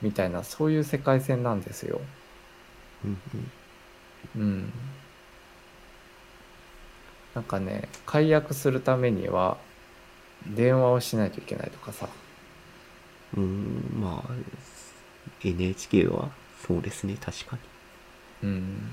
[0.03, 2.01] みたいなそういう世界線なんですよ。
[3.05, 3.21] うん
[4.37, 4.73] うんうん。
[7.35, 9.57] なんかね解約するためには
[10.47, 12.09] 電話をしないといけないとかさ
[13.35, 14.35] うーんまあ
[15.43, 16.31] NHK は
[16.67, 17.57] そうですね確か
[18.43, 18.91] にうん。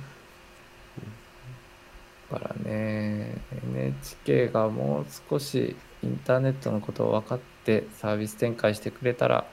[2.31, 9.45] だからね NHK がもう少しインターネットのことを分かってサービス展開してくれたら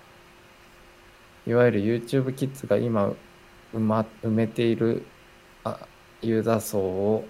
[1.47, 3.13] いわゆる YouTube キッズが今
[3.75, 5.07] 埋,、ま、埋めている
[5.65, 5.87] あ
[6.23, 7.25] ユーザー層を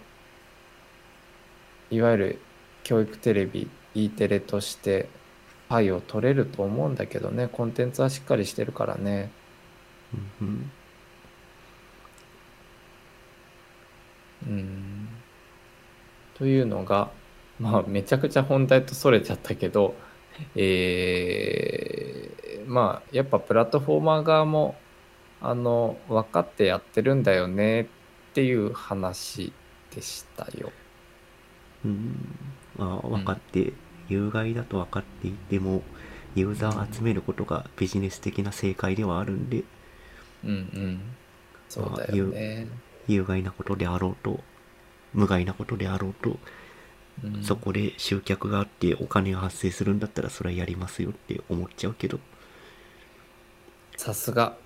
[1.91, 2.39] いわゆる
[2.85, 5.09] 教育テレビ E テレとして
[5.69, 7.49] パイを取れると思うんだけどね。
[7.49, 9.31] コンテンツはしっかりしてるからね。
[14.47, 15.09] うん。
[16.35, 17.11] というのが
[17.59, 19.95] まあめちゃくちゃ本題とそれちゃったけど
[20.55, 22.36] えー
[22.67, 24.77] まあやっぱプラットフォーマー側も
[25.41, 27.87] あの分かってやってるんだよねっ
[28.35, 29.53] ていう話
[29.95, 30.73] でしたよ。
[31.85, 32.37] うん
[32.77, 33.73] まあ分かって、
[34.09, 35.83] 有害だと分かっていても
[36.35, 39.65] ユーザー集めることがビジネス的な正解ではあるんで
[40.45, 41.01] うんうん。
[41.69, 42.69] そうだよね。
[43.09, 44.41] 有害なことであろうと
[45.15, 52.21] 無害なことであろうと、うんそこで集客があってお金が発生するんだったらそれはやりますよって思っちゃうけど
[53.97, 54.57] さすが。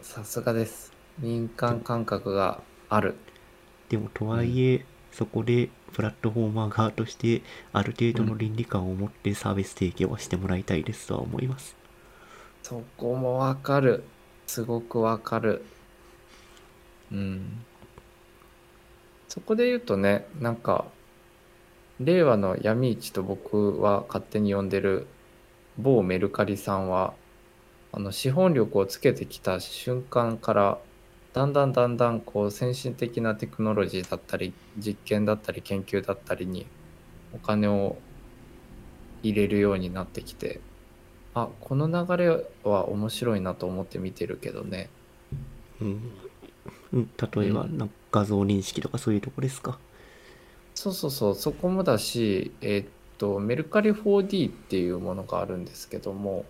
[0.00, 0.92] さすがです。
[1.18, 3.14] 民間感覚がある。
[3.90, 7.42] でもとはいえ、そこでプラットフォーマー側として
[7.72, 11.76] ある程度の倫理観を持ってサービス提供はしてもらいたいですとは思います。
[12.62, 14.02] そこもわかる。
[14.46, 15.62] すごくわかる。
[17.12, 17.64] うん。
[19.28, 20.86] そこで言うとね、なんか、
[22.00, 25.06] 令和の闇市と僕は勝手に呼んでる
[25.76, 27.12] 某メルカリさんは、
[27.98, 30.78] あの資本力をつけてきた瞬間から、
[31.32, 36.66] だんだんだんだんこう先進的なテクノロジーだったり、実験だったり研究だったりに
[37.34, 37.96] お金を
[39.24, 40.60] 入れるようになってきて、
[41.34, 42.28] あこの流れ
[42.62, 44.90] は面白いなと思って見てるけどね。
[45.80, 46.12] うん、
[46.92, 47.10] うん。
[47.34, 49.80] 例えば、うん画像認識とかそういうとこですか？
[50.74, 51.34] そうそうそう。
[51.34, 52.86] そこもだしえーっ
[53.18, 56.44] とメルカリ 4D っていうものがあるんですけども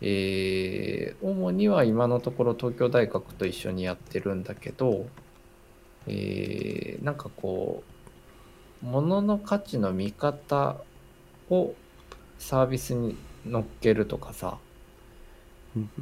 [0.00, 5.06] えー主には今のところ東京大学と一緒にやってるんだけど
[6.06, 7.82] えーなんかこ
[8.82, 10.76] う物の価値の見方
[11.50, 11.74] を
[12.38, 13.16] サービスに
[13.46, 14.58] 乗っけるとかさ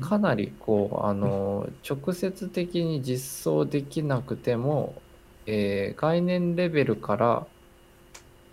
[0.01, 5.03] かなりこうあの直接的に実装できなくても、
[5.47, 7.47] えー概念レベルから、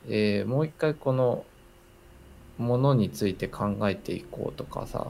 [0.07, 1.45] えーもう一回この
[2.57, 5.07] ものについて考えていこうとかさ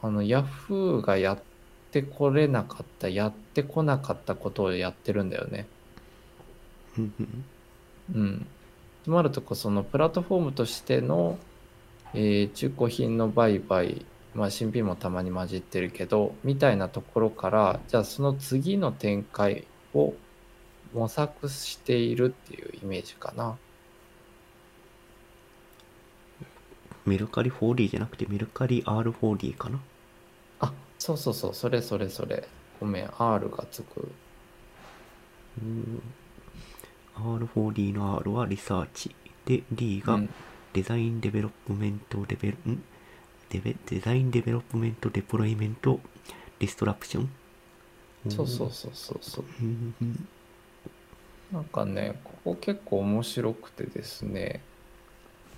[0.00, 1.38] あの Yahoo がやっ
[1.90, 5.66] てこれなかったやってこなかったことをやってるんだよね。
[6.98, 7.44] うんうん
[8.14, 8.46] うん、
[9.04, 11.38] つまるとこそのプラットフォームとしての、
[12.14, 20.14] えー中古品の売買まあ、新品もたまに混じってるけどみたいなところからじゃあその次の展開を
[20.94, 23.56] 模索しているっていうイメージかな。
[27.06, 29.80] メルカリ 4D じゃなくてメルカリ R4D かな？
[30.60, 31.54] あそうそうそう。
[31.54, 32.46] それそれそれ。
[32.80, 33.10] ごめん。
[33.18, 34.08] R がつく。
[35.60, 36.02] うん。
[37.16, 39.14] R4D の R はリサーチ。
[39.44, 40.30] で D がうん。
[40.72, 42.82] design development デベん？
[43.50, 46.00] デベ design development deployment
[46.58, 47.30] disruption？
[48.30, 49.44] そうそうそうそうそう。
[51.52, 54.62] なんかねここ結構面白くてですね。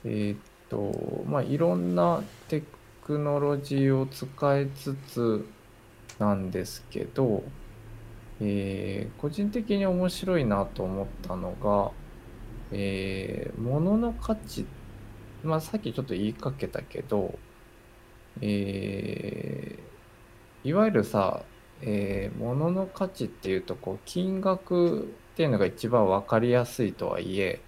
[0.05, 0.39] えーっ
[0.75, 2.65] とまあいろんなテ
[3.05, 5.47] クノロジーを使いつつ
[6.19, 7.45] なんですけど、
[8.41, 11.93] えー個人的に面白いなと思ったのが、
[12.73, 14.67] えー物の価値
[15.45, 17.39] まあさっきちょっと言いかけたけど、
[18.41, 21.45] えーいわゆるさ、
[21.83, 27.61] えー物の価値っていうとこう金額っていうのが一番分かりやすいとはいえ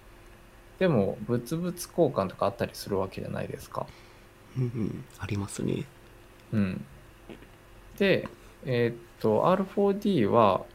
[0.79, 3.87] でも物々交換とかあったりするわけじゃないですか。
[4.57, 5.85] うんうんありますね
[6.53, 6.85] うん、
[7.97, 8.27] で、
[8.65, 10.65] えーっと R4D は、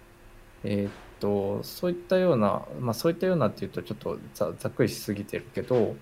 [0.64, 5.96] えーっとそういったような、まあ、そういったようなっていうとちょっとざざっくりしすぎてるけど、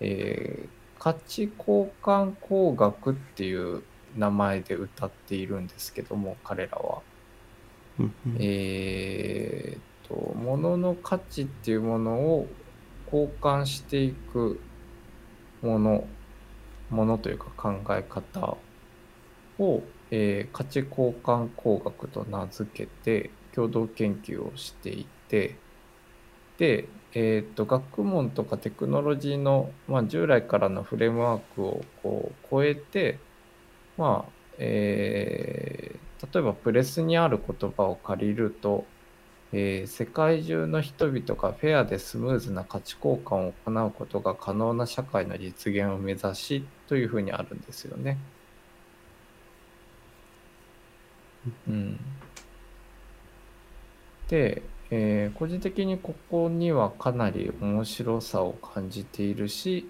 [0.00, 3.84] えー価値交換工学っていう
[4.14, 7.02] 名前で歌っているんですけども彼らは。
[8.38, 12.48] えーっと物の価値っていうものを
[13.12, 14.60] 交換していく
[15.62, 16.06] もの
[16.90, 18.56] ものというか考え方
[19.58, 25.56] を、えー価値交換工学と名付けて共同研究をしていて
[26.58, 33.18] で、えーっと学問とかテクノロジーの、まあ、従来からのフレームワークをこう超えて
[33.96, 38.86] まあえー例えばプレスにある言葉を借りると、
[39.52, 48.18] えー世界中の人々がフェアでスムーズな価値交換を行うことが可能な社会の実現を目指しというふうにあるんですよね。
[51.68, 51.98] うん、
[54.28, 59.88] で、えー個人的にここにはかなり面白さを感じているし、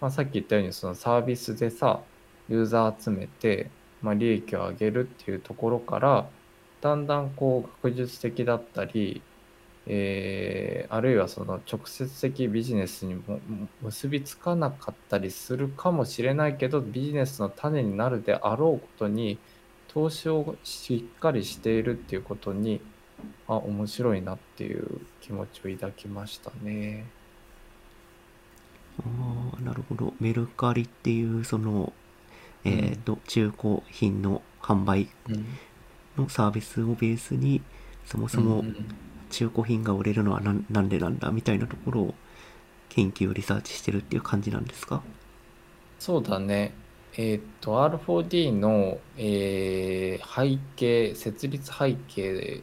[0.00, 2.00] まあ、さっき言ったようにそのサービスでさ
[2.48, 3.70] ユーザー集めて、
[4.02, 6.28] まあ、利益を上げるっていうところから
[6.82, 9.22] だんだんこう学術的だったり、
[9.86, 19.38] えーあるいはその直接的ビジネスにもも結びつかなかったりするかもしれないけどビジネスの種になるであろうことに
[19.88, 22.80] 投資をしっかりしているっていうことに
[23.48, 27.14] あ面白いなっていう気持ちを抱きましたね。
[28.98, 29.02] あ
[29.58, 30.14] あなるほど。
[30.20, 31.92] メルカリっていうその
[32.64, 35.60] えっ、と中古品の販売うん
[36.16, 37.62] のサービスをベースに
[38.04, 38.64] そもそも
[39.30, 41.30] 中古品が売れるのはなんなんでなんだ？
[41.30, 42.14] みたいなところを
[42.90, 45.02] 研究リサーチしてるっていう感じなんですか？
[45.98, 46.74] そうだね。
[47.14, 52.62] えーっと R4D の、えー背景設立背景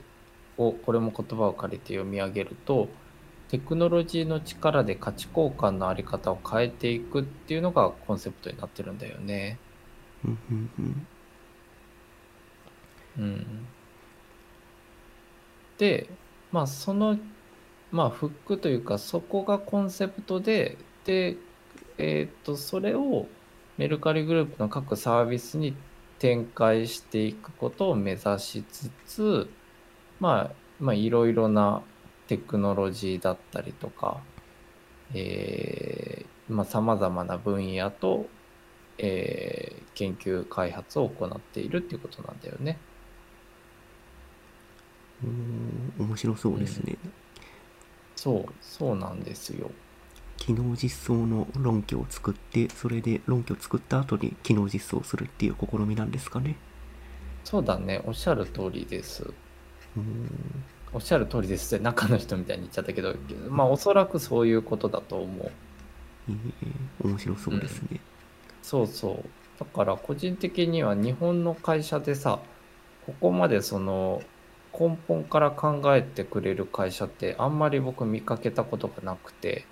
[0.57, 2.89] をこれも言葉を借りて読み上げると
[3.47, 9.59] テクノロジーの力で価値交換のあり方を変えていくっていうのがコンセプトになってるんだよね。
[13.17, 13.67] うん、
[15.77, 16.09] で
[16.51, 17.17] まあその
[17.91, 21.37] まあフックというかそこがコンセプトでで
[21.97, 23.27] えっ、とそれを
[23.77, 25.75] メルカリグループの各サービスに
[26.17, 29.49] 展開していくことを目指しつつ
[30.19, 31.81] まあまあいろいろな
[32.27, 34.21] テクノロジーだったりとか
[35.13, 38.25] えーまあ様々な分野と、
[38.97, 42.77] えー研究開発を行っているっていうことなんだよね。
[45.97, 46.97] 面白そうですね、
[48.15, 49.71] そう、そうなんですよ。
[50.37, 56.55] 機能実装の論拠を作ってそれで論拠を作った後に機能実装するっていう試みなんですかね
[57.43, 59.23] そうだね、おっしゃる通りです。
[59.23, 63.15] うーんおっしゃる通りですって中の人みたいに言っちゃったけど、
[63.49, 65.51] まあおそらくそういうことだと思う。
[66.29, 67.99] えー面白そうですね、
[68.61, 69.29] そうそう。
[69.59, 72.41] だから個人的には日本の会社でさ、
[73.05, 74.21] ここまでその
[74.77, 79.65] 根本から考えてくれる会社ってあんまり僕見かけたことがなくて、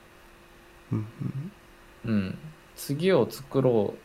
[2.06, 2.38] うん
[2.76, 4.00] 次を作ろう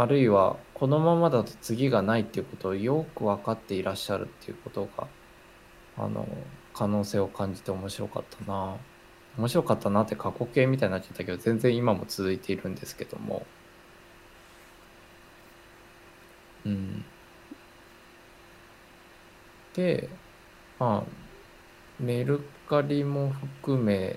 [0.00, 5.06] あるいはこのままだと次がないっていうことをよく分かっていらっしゃるっていうことが
[5.98, 6.26] あの
[6.72, 8.76] 可能性を感じて面白かったな。
[9.36, 13.46] 面白かったなって過去形みたいになっちゃったけど全然今も続いているんですけども。
[16.64, 17.04] うん。
[19.74, 20.08] で、
[20.78, 21.10] まあ、
[22.00, 24.16] メルカリも含め、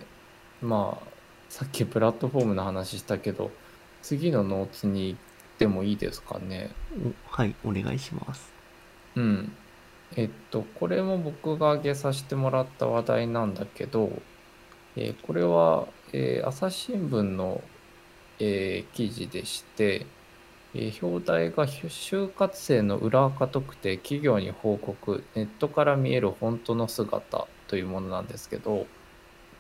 [0.62, 1.08] まあ、
[1.50, 3.52] さっきプラットフォームの話したけど、
[4.02, 5.20] 次のノーツに行っ
[5.60, 6.72] てもいいですかね？
[7.30, 8.52] おはい、お願いします。
[9.16, 9.52] うん。
[10.16, 14.12] えっと、これも僕が挙げさせてもらった話題なんだけど、
[14.96, 17.62] えーこれは、えー朝日新聞の、
[18.40, 20.06] えー記事でして、
[20.74, 28.86] 表題が就活生の裏垢特定企業に報告ネットから見える本当の姿というものなんですけど、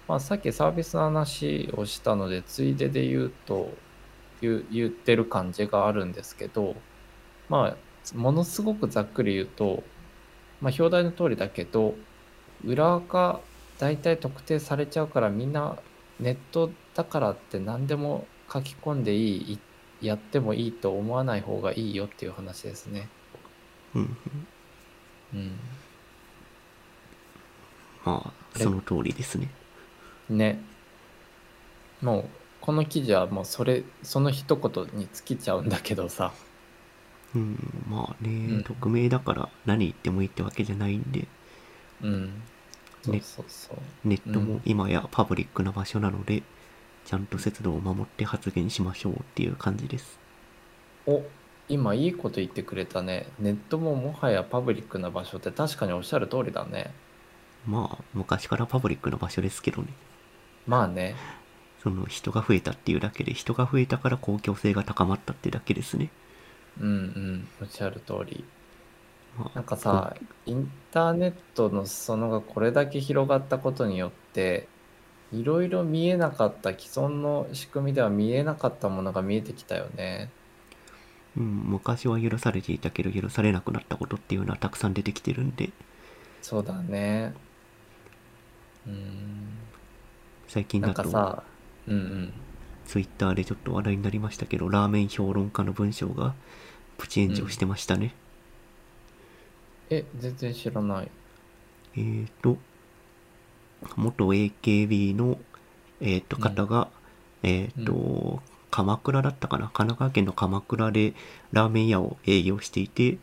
[0.08, 3.72] まあ、さっきサービスの話をしたのでついでで言うと
[4.42, 6.76] 言言ってる感じがあるんですけど
[7.50, 9.84] まあものすごくざっくり言うと、
[10.62, 11.96] まあ、表題の通りだけど
[12.64, 13.42] 裏垢
[13.80, 15.78] 大体特定されちゃうからみんな
[16.20, 19.60] ネットだからって何でも書き込んでいいい
[20.02, 23.10] やってもいいと思わない方がいいよっていう話ですね。
[23.96, 24.18] うん
[25.34, 25.40] うん。
[25.40, 25.60] うん、
[28.06, 29.50] まあ、その通りですね。
[30.30, 30.60] ね。
[32.02, 32.30] もう
[32.62, 36.34] この記事はもうそれその一言に尽きちゃうんだけどさ。
[37.36, 41.28] うん、まあね、うん匿名だから何言ってもいいってわけじゃないんで、
[42.02, 42.44] うん。
[43.02, 43.78] そうねそうそう。
[44.04, 46.44] ネットうんも今やパブリックな場所なので、
[47.08, 50.20] ちゃんと節度を守って発言しましょうっていう感じです。
[51.06, 51.24] お
[51.70, 53.28] 今いいこと言ってくれたね。
[53.40, 56.94] ネットももはやパブリックな場所って確かにおっしゃる通りだね。
[57.66, 59.88] まあ、昔からパブリックな場所ですけどね。
[60.66, 61.16] まあね。
[61.82, 66.10] その人が増えたっていうだけで、人が増えたから公共性が高まったってだけですね。
[66.78, 67.48] うんうん。
[67.62, 68.44] おっしゃる通り。
[69.38, 70.14] まあ、なんかさ、
[70.46, 74.68] インターネットの裾野がこれだけ広がったことによって、
[75.34, 80.30] いろいろ見えなかった既存の仕組みでは見えなかったものが見えてきたよね。
[81.36, 85.70] うん、昔は許されていたけど許されなくなったことっていうのはたくさん出てきてるんで、
[86.42, 87.34] そうだね。
[88.86, 88.96] うーん。
[88.96, 89.58] なん
[90.48, 91.44] 最近だとかさ、
[91.88, 92.34] うんうん。
[92.86, 96.34] ツイッターでちょっと話題になりましたけど、ラーメン評論家の文章が
[96.98, 98.14] プチ炎上してましたね。
[99.90, 101.12] え、全然知らない。
[101.96, 102.58] えーと、
[103.96, 105.38] 元 AKB の、
[106.02, 106.42] えーとうん。
[106.42, 106.90] 方が、
[107.44, 109.66] えーと、鎌倉だったかな？
[109.66, 111.14] 神奈川県の鎌倉で
[111.52, 113.18] ラーメン屋を営業していて、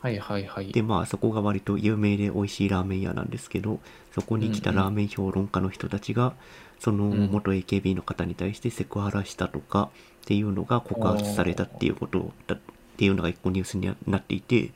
[0.00, 0.72] はいはいはい。
[0.72, 3.80] で、まあそこが割と有名で美味しいラーメン屋なんですけど、
[4.12, 6.34] そこに来たうんうんラーメン評論家の人たちが、
[6.78, 7.30] そのうん。
[7.30, 9.90] 元 AKB の方に対してセクハラしたとか
[10.22, 12.58] っていうのが告発されたっていうことだっ
[12.96, 14.72] ていうのが一個ニュースになっていて、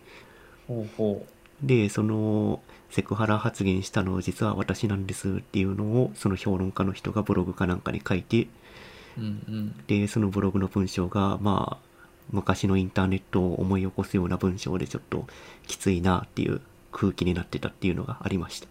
[0.67, 1.27] ほうほ
[1.63, 2.61] で、その
[2.91, 8.49] セクハラ発言したのは実は私なんですっていうのをその評論家の人がブログかなんかに書いて、う。
[9.19, 9.85] うんうん。
[9.87, 11.91] で、そのブログの文章が、まあ、
[12.31, 15.27] 昔のインターネットを思い起こすような文章でちょっと
[15.67, 16.61] きついなっていう
[16.93, 18.69] 空気になってたっていうのがありました。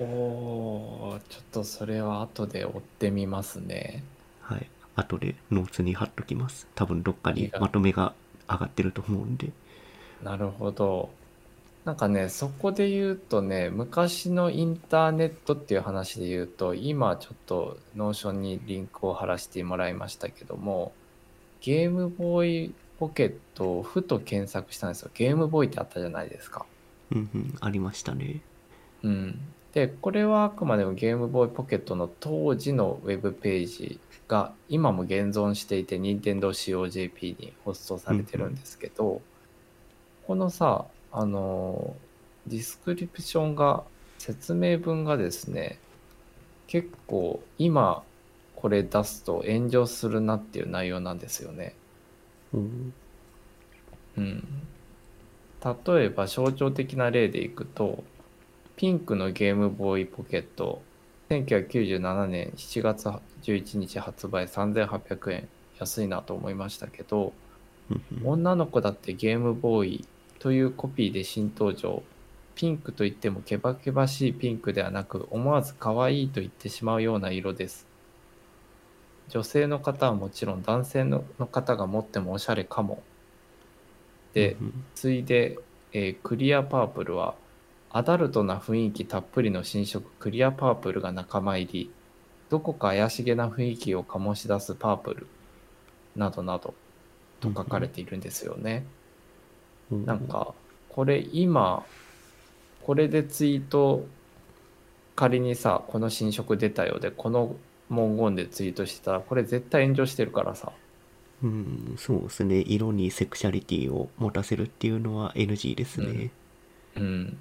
[0.00, 4.04] おー、ちょっとそれは後で追ってみますね。
[4.40, 4.66] はい。
[4.94, 6.66] 後で notes に貼っときます。
[6.74, 8.14] 多分どっかにまとめが
[8.48, 9.50] 上がってると思うんで。
[10.22, 11.10] なるほど。
[11.84, 20.92] なんかね、そこで言うとね、昔のインターネットっていう話で言うと、今ちょっと Notion にリンクを貼らせてもらいましたけども、
[21.60, 25.10] ゲームボーイポケットをふと検索したんですよ。
[25.14, 26.64] ゲームボーイってあったじゃないですか。
[27.10, 28.42] うんうん、ありましたね。
[29.02, 29.40] うん。
[29.72, 39.20] で、これはあくまでもゲームボーイポケットの当時のウェブページが今も現存していて、NintendoCOJP にホストされてるんですけど、
[40.28, 41.96] このさ、あの、
[42.46, 43.84] ディスクリプションが、
[44.18, 45.78] 説明文がですね、
[46.68, 48.02] 結構今
[48.54, 51.74] これ出すと炎上するなっていう内容なんですよね。
[52.54, 52.94] うん。
[54.16, 54.44] うん、
[55.64, 58.04] 例えば象徴的な例でいくと
[58.76, 60.82] ピンクのゲームボーイポケット
[61.30, 63.08] 1997年7月
[63.42, 65.48] 11日発売3800円。
[65.82, 67.32] 安いなと思いましたけど
[68.24, 70.08] 女の子だってゲームボーイ
[70.42, 72.02] というコピーで新登場。
[72.56, 77.86] ピンクといってもケバケバしいピンクではなく思わず可愛いと言ってしまうような色です。
[79.28, 83.04] 女性の方はもちろん男性のの方が持ってもおしゃれかも。
[84.34, 85.58] でうん次いで、
[85.92, 87.36] えークリアパープルは
[87.90, 91.90] アダルトな雰囲気たっぷりの新色クリアパープルが仲間入り。
[92.50, 95.28] どこか怪しげな雰囲気を醸し出すパープル
[96.16, 96.74] などなど
[97.38, 98.84] と書かれているんですよね。
[98.96, 99.01] うん
[99.96, 100.54] なんか
[100.88, 101.84] これ今
[102.82, 104.06] これでツイート
[105.14, 107.54] 仮にさこの新色出たようでこの
[107.88, 110.72] 文言でツイートしてたらこれ絶対炎上してるからさ
[111.42, 112.60] ううん、そうですね。
[112.60, 116.30] 色にセクシャリティを持たせるっていうのは NG ですね。
[116.96, 117.38] うん。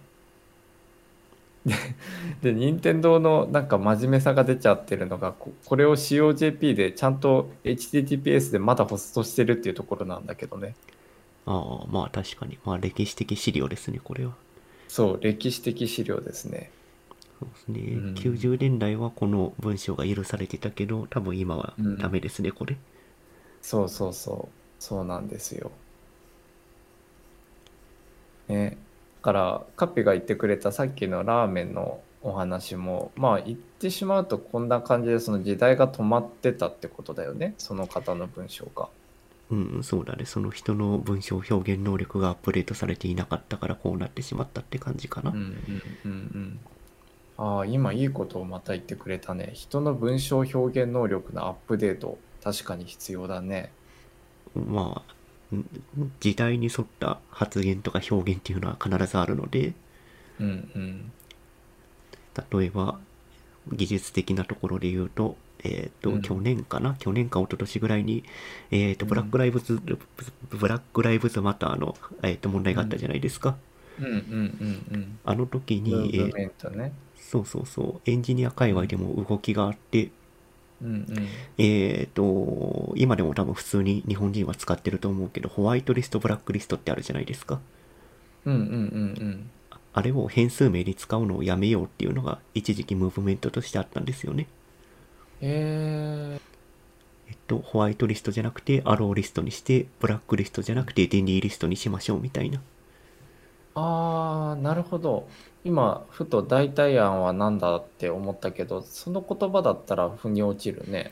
[1.66, 1.76] で、
[2.42, 10.76] で任天堂のなんか真面目さが出ちゃってるのが、ここれを COJP でちゃんと HTTPS でまだホストしてるっていうところなんだけどね。
[11.46, 12.58] ああ、まあ確かに。
[12.64, 14.34] まあ歴史的資料ですね、これは。
[14.88, 16.72] そう、歴史的資料ですね。
[17.40, 17.94] そうですね。
[17.94, 22.78] うん90年代はこの文章が許されてたけど、多分今はダメですね、これ。
[23.62, 24.56] そうそうそう。
[24.80, 25.72] そうなんですよ。
[28.48, 28.78] ね。
[29.22, 37.56] だから、カッピが言ってくれたさっきのラーメンのお話も、まあ言ってしまうとこんな感じでその時代が止まってたってことだよね。
[37.58, 38.90] その方の文章が。
[39.52, 40.26] うん、そうだね。
[40.26, 45.32] その人の文章表現能力がアップデートされていなかったからこうなってしまったって感じかな。
[45.32, 46.60] うんうんうんうん。
[47.38, 49.52] ああ、今いいことをまた言ってくれたね。
[49.54, 53.72] 人の文章表現能力のアップデート、確かに必要だね。
[54.56, 55.04] ま
[55.52, 55.66] あ、ん
[56.22, 59.74] 時代に沿った発言とか表現っていうのは必ずあるので、
[60.40, 61.12] うんうん。
[62.52, 63.00] 例えば、
[63.72, 66.96] 技術的なところで言うと、えっ、と、うん去年かな？
[67.00, 68.24] 去年か一昨年ぐらいに、
[68.72, 69.80] えっ、と、ブラックライブズ、
[70.50, 73.58] ブラックライブズマターの、えー、と問題があったじゃないですか。
[74.00, 75.20] うんうんうんうん。
[75.24, 76.94] あの時ムに、えーね。
[77.18, 80.10] そうそうそう、エンジニア界隈でも動きがあって、
[80.82, 81.28] うんうん。
[81.58, 87.60] えっ、と、今でも多分普通に日本人は使ってると思うけど、ホワイトリスト、ブラックリストってあるじゃないですか。
[88.46, 88.76] うんうんうんう
[89.24, 89.50] ん。
[89.94, 94.48] あれを変数名に使うのをやめようっていうのが一時期ムーブメントとしてあったんですよね。
[95.42, 96.40] え
[97.28, 102.58] えっと、ホワイトリストじゃなくてアローリストにして、ブラックリストじゃなくてデニーリストにしましょうみたいな。
[102.58, 102.62] ー、
[103.76, 105.28] あー、なるほど。
[105.64, 111.12] 今、ふと代替案は何だって思ったけど、その言葉だったら腑に落ちるね。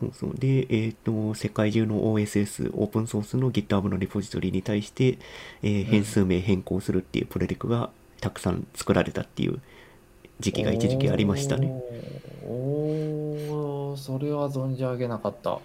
[0.00, 0.34] そうそう。
[0.34, 5.18] で、えっ、と、世界中の OSS、オープンソースの GitHub のリポジトリに対して、
[5.62, 7.90] えー変数名変更するっていうプロレクが
[8.20, 9.60] たくさん作られたっていう
[10.42, 11.68] 時期が一時期ありましたね。
[12.44, 15.60] おーおー、それは存じ上げなかった。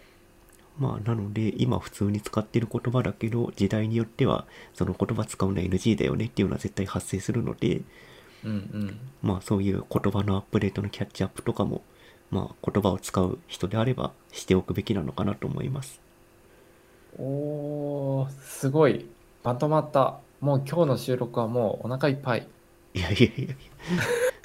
[0.77, 4.45] まあ、なので、今普通に使ってる言葉だけど、時代によっては、
[4.75, 7.81] その言葉使うのは NG だよねっていうのは絶対発生するので、
[8.43, 8.99] うんうん。
[9.23, 11.81] まあ、そういう言葉のアップデートのキャッチアップとかも、
[12.29, 15.99] まあ、言葉を使う人であればしておくべきなのかなと思います。
[17.17, 19.07] おー、すごい。
[19.43, 20.19] まとまった。
[20.39, 22.47] もう今日の収録はもうお腹いっぱい。
[22.93, 23.55] いやいやいやいや。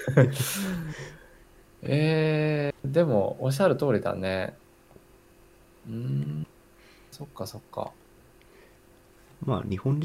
[1.83, 4.55] えー、でもおっしゃる通りだね。
[5.89, 6.47] うーん、
[7.11, 7.93] そっかそっか。
[9.45, 10.01] まあ、日本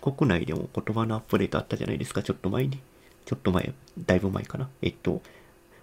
[0.00, 2.78] 国内でも言葉のアップデートあったじゃないですか、ちょっと前に。
[3.24, 3.72] ちょっと前、
[4.06, 4.68] だいぶ前かな。
[4.82, 5.22] えっと、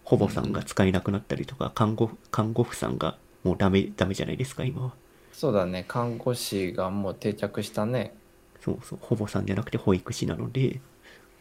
[0.04, 4.94] ほぼさんが使えなくなったりとか、看護、看護婦さんがもうダメ、ダメじゃないですか、今は。
[5.32, 8.14] そうだね、看護師がもう定着したね。
[8.60, 10.80] そうそう、ほぼさんじゃなくて保育士なので、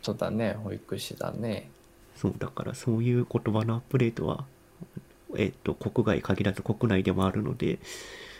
[0.03, 1.71] そうだね、保育士だね。
[2.17, 4.45] そう、だからそういう言葉のアップデートは、
[5.37, 7.79] えっと、国外限らず国内でもあるので、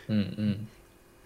[0.07, 0.67] うんうん。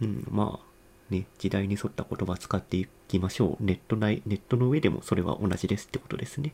[0.01, 3.63] うん、まあ、ね、時代に沿った言葉使っていきましょう。
[3.63, 6.53] ネット内、ネットの上でもそれは同じですってことですね。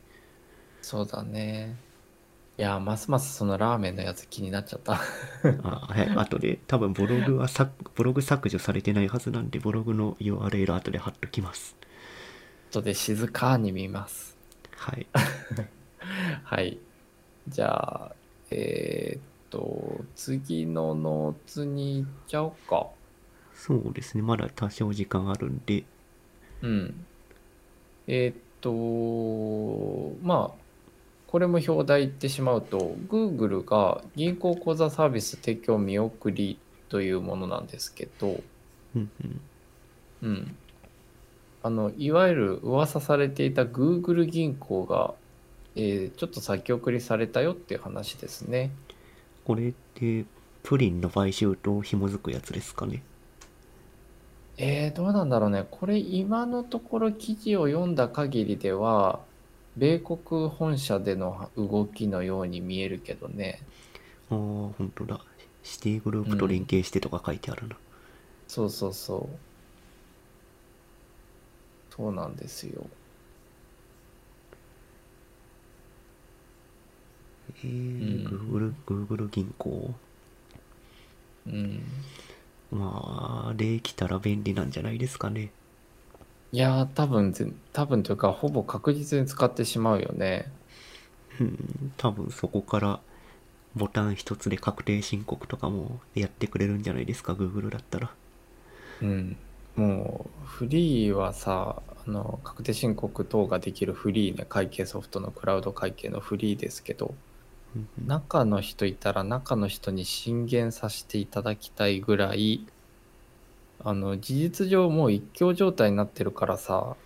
[0.81, 1.75] そうだね。
[2.57, 4.93] いや、ますますそのラーメンのやつ気になっちゃった。
[4.93, 11.75] あはい、後で、多分ブログはさ、ブログ削除されてないはずなんで、ブログの URL 後で貼っときます。
[12.69, 14.37] 後で静かに見ます。
[14.75, 15.07] はい。
[16.43, 16.85] はい。
[17.47, 17.67] じゃ
[18.13, 18.17] あ、
[18.51, 22.95] えーっと、次のノーツに行っちゃおうか。
[23.53, 24.21] そうですね。
[24.23, 25.89] まだ多少時間あるんで、
[26.61, 27.07] うん。
[28.07, 30.65] えーっと、まあ、
[31.27, 38.45] これも表題言ってしまうと、Google が銀行口座サービス提供見送りというものなんですけど、
[38.95, 39.49] うんうん。
[40.21, 40.59] うん。
[41.61, 45.19] あの、いわゆる噂されていた Google 銀行が、
[45.75, 48.71] えーちょっと先送りされたよっていう話ですね。
[49.45, 50.25] これって、
[50.61, 53.03] プリンの買収と紐づくやつですかね？
[54.57, 55.65] えー、どうなんだろうね。
[55.69, 59.19] これ今のところ記事を読んだ限りでは、
[59.75, 63.59] 米国本社での動きのように見えるけどね。
[64.29, 65.19] ああ、本当だ。
[65.63, 67.75] シティグループと連携してとか書いてあるな。
[68.47, 69.35] そうそうそう。
[71.95, 72.85] そうなんですよ。
[77.63, 79.93] えー、Google、Google 銀行？
[81.47, 81.83] うん。
[82.71, 85.51] まあ、できたら便利なんじゃないですかね。
[86.51, 90.51] いやー、多分ぜ、多分というか、ほぼ確実に使ってしまうよね。
[91.39, 92.99] うん、多分そこから
[93.75, 98.11] ボタン一つで確定申告とかもやってくれるんじゃないですか Google だったら
[99.01, 99.35] うん。
[99.75, 107.15] もう、フリーはさ、あの、確定申告等ができるフリーね、会計ソフトのクラウド会計のフリーですけど、
[107.97, 112.67] 中の人いたら中の人に進言させていただきたいぐらい、
[113.79, 116.97] あの、事実上もう一強状態になってるからさ、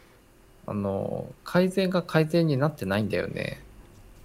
[0.65, 3.68] あの、改善が改善になってないんだよね。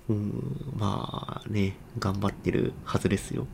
[0.08, 3.46] うんまあね頑張ってるはずですよ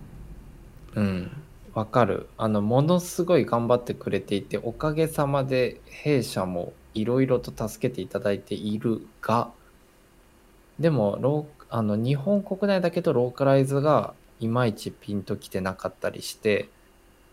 [0.95, 1.45] うん、
[1.75, 2.29] わかる。
[2.37, 9.55] あの、ものすごい頑張ってくれていて、おかげさまで弊社もいろいろと助けていただいているが、
[10.79, 16.69] でも、ローあの日本国内だけどローカライズがいまいちピンときてなかったりして、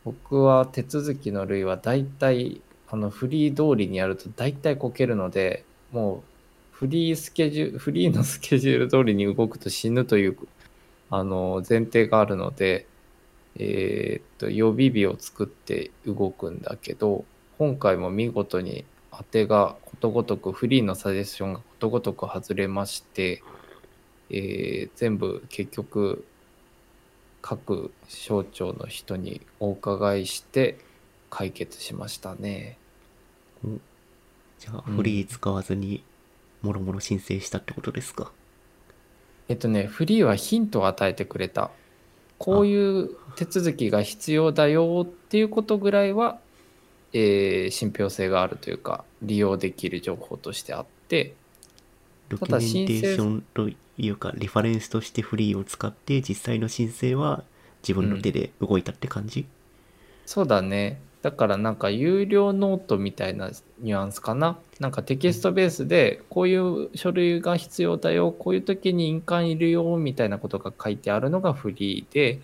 [0.03, 6.22] 僕は手続きの類は大体、あの、フリー通りにやると大体こけるので、もう、
[6.72, 10.38] フリースケジュール、 フリーのスケジュール通りに動くと死ぬという、
[11.10, 12.88] あの、前提があるので、
[13.57, 17.24] えーっと、予備日を作って動くんだけど、
[17.57, 23.41] 今回も見事に当てがことごとく、フリーのサジェスションがことごとく外れまして、
[24.30, 26.26] えー全部結局、
[27.41, 30.80] 各省庁の人にお伺いして
[31.30, 32.77] 解決しましたね。
[34.60, 36.03] じゃあうんフリー使わずに
[36.61, 38.31] もろもろ申請したってことですか？
[39.47, 41.69] えっとね、フリーはヒントを与えてくれた。
[42.38, 46.39] こういう手続きが必要だよっていうことぐらいは、
[47.14, 51.35] えー信憑性があるというか、利用できる情報としてあって、
[52.27, 57.43] ドキただュメンテーショ申ンというかリファレンスとしてフリーを使って実際の申請は
[57.81, 59.45] 自分の手で動いたって感じ、
[60.26, 60.99] そうだね。
[61.22, 63.49] だからなんか有料ノートみたいな
[63.80, 64.59] ニュアンスかな。
[64.80, 72.41] なんかテキストベースでこういう書類が必要だよ、こういう時に印鑑いるよみたいなことが書いてあるのがフリーで、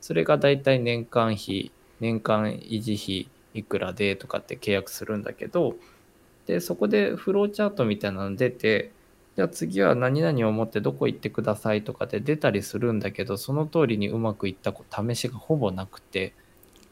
[0.00, 5.74] それがだいたい年間費、年間維持費いくらでとかって契約するんだけど、
[6.46, 8.92] で、そこでフローチャートみたいなの出て、
[9.36, 16.36] じゃあ次は何々を持ってどこ行ってくださいとかで出たりするんだけど、その通りにうまくいった試しがほぼなくて、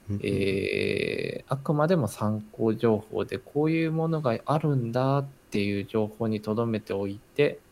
[0.09, 0.25] うん。
[0.25, 7.65] えーあくまでも参考情報でこういうものがあるんだっていう情報に留めておいて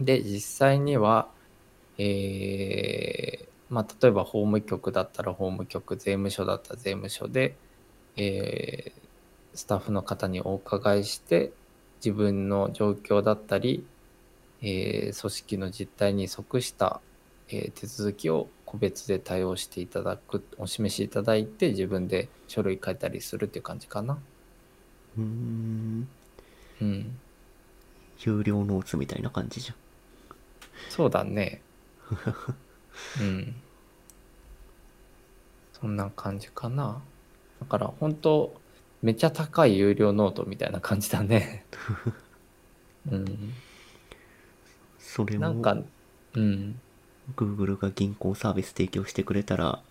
[0.00, 1.34] で実際には、
[1.98, 7.60] えーまあ、例えば法務局だったら法務局税務署だったら税務署で、
[8.16, 9.08] えー
[9.54, 11.57] スタッフの方にお伺いして
[12.04, 13.90] 自分の状況だったり、
[14.60, 17.04] えー組織の実態に即した
[17.48, 24.26] えー手続きを個別で対応していただくお示しいただいて自分で書類書いたりするっていう感じかな。
[25.16, 26.08] うーん。
[26.80, 27.22] うん。
[28.18, 29.76] 有料ノーツみたいな感じじゃん。
[30.88, 31.66] そうだね。
[33.16, 33.62] うん。
[35.72, 37.08] そんな感じかな。
[37.60, 38.57] だから本当
[39.02, 41.64] めっちゃ高い有料ノートみたいな感じだね。
[43.10, 43.54] うん。
[44.98, 45.76] それもなんか
[46.34, 46.80] うん。
[47.36, 49.82] Google が銀行サービス提供してくれたら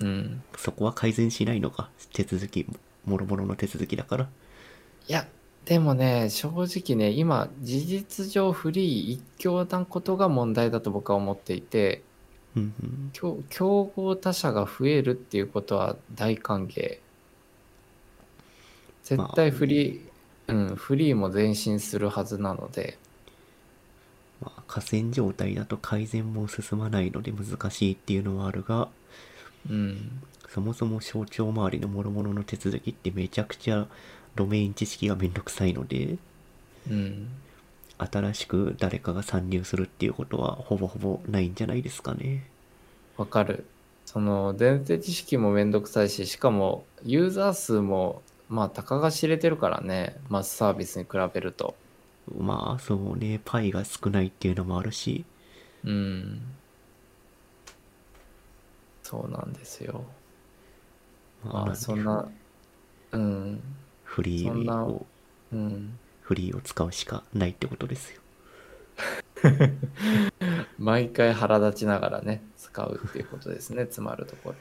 [0.00, 0.42] うん。
[0.56, 1.90] そこは改善しないのか？
[2.12, 2.66] 手続き
[3.04, 4.28] もろもろの手続きだから？
[5.08, 5.26] いや、
[5.64, 12.02] でもね、正直ね、今、事実上フリー一強なことが問題だと僕は思っていて、
[12.56, 13.10] うんうん。
[13.12, 16.98] 競競合他社が増えるっていうことは大歓迎。
[19.08, 22.98] 絶対フリー、うん、フリーも前進するはずなので、
[24.40, 28.88] まあ河川状態だと改善も進まないので難しいっていうのはあるが
[29.68, 33.86] うん、そもそも省庁周りの諸々の手続きってめちゃくちゃ
[34.34, 36.16] ドメイン知識がめんどくさいので
[36.90, 37.28] うん、
[37.98, 42.46] 新しく誰かが参入するっていうことはほぼほぼないんじゃないですかね。
[43.16, 43.64] わかる。
[44.06, 51.74] その、前提知識もめんどくさいし、しかも、ユーザー数も、まあ、たかが知れてるからね、マスサービスに比べると。
[52.36, 55.24] まあそうねパイが少ないっていうのもあるし
[55.84, 56.42] うん。
[59.02, 60.04] そうなんですよ。
[61.44, 62.28] まあ、そんな、
[63.12, 63.62] うん、
[64.04, 65.06] フリーを
[65.52, 65.98] うん。
[66.20, 68.20] フリーを使うしかないってことですよ
[70.78, 74.56] 毎回腹立ちながらね、使うっていうことですね、つまるところ。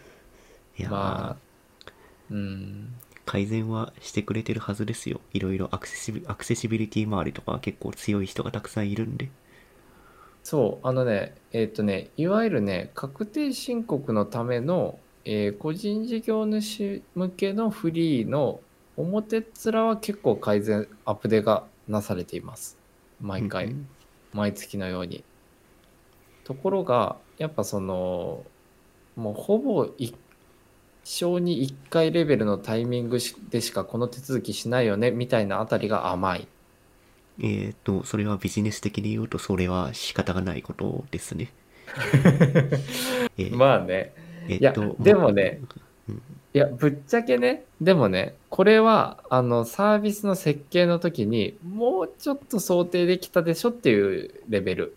[0.77, 1.91] いやー、まあ、
[2.29, 2.93] うん。
[3.27, 9.29] 改善はしてくれてるはずですよいろいろアクセシビアクセシビリティ周りとかは結構強い人がたくさんいるんで
[10.47, 18.61] そう、あのね、えっ、とね、いわゆるね、確定申告のための、えー個人事業主向けのフリーの
[18.95, 22.77] 表っ面は結構改善、アップデがなされています。
[23.19, 23.65] 毎回。
[23.65, 23.89] うん
[24.31, 25.25] 毎月のように。
[26.45, 28.45] ところが、やっぱその
[29.17, 30.15] もうほぼ一
[31.09, 36.47] 生に1回レベルのタイミングしでしかこの手続きしないよねみたいなあたりが甘い。
[37.41, 41.53] えっ、と、それはビジネス的に言うと、それは仕方がないことですね。
[43.37, 44.13] えーまあね。
[44.49, 45.61] いやえっと、でもね
[46.09, 46.15] うん。
[46.53, 54.95] いやぶっちゃけねでもねこれはあのサービスの設計の時にもうちょっと想定できたでしょっていうレベル。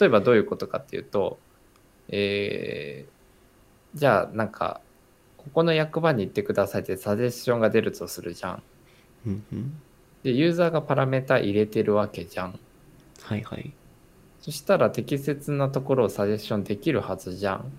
[0.00, 1.38] 例えばどういうことかっていうと
[2.08, 4.80] えーじゃあなんか
[5.46, 8.62] ここの役場に行ってくださいってサジェッションが出るとするじゃん
[9.26, 9.80] うんうん。
[10.22, 12.58] でユーザーがパラメータ入れてるわけじゃん
[13.22, 13.72] はいはい。
[14.40, 17.72] そしたら適切なところをサジェッションできるはずじゃん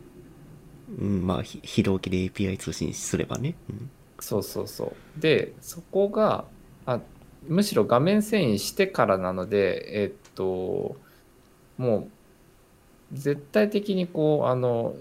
[0.99, 3.56] うん、まあ、ひ非同期で API 通信すればね。
[3.69, 3.89] うん
[4.19, 5.19] そうそうそう。
[5.19, 6.45] で、そこが、
[6.85, 6.99] あ
[7.48, 10.98] むしろ画面遷移してからなので、えっと、
[11.77, 12.10] もう、
[13.14, 14.95] 絶対的にこう、あの、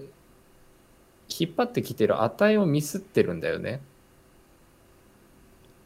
[1.29, 3.81] 引っ張ってきてる値をミスってるんだよね。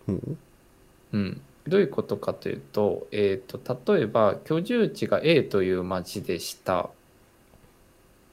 [0.07, 0.37] ほう
[1.13, 1.41] うん。
[1.67, 6.89] どういうことかというと、えっと、例えば、居住地が A という町でした。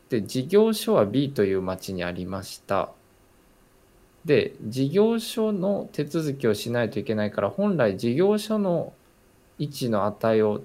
[0.09, 2.91] で、事業所は B という町にありました。
[4.25, 8.93] で、事業所の手続きをしないといけないから、本来事業所の
[9.59, 10.63] 位置の値を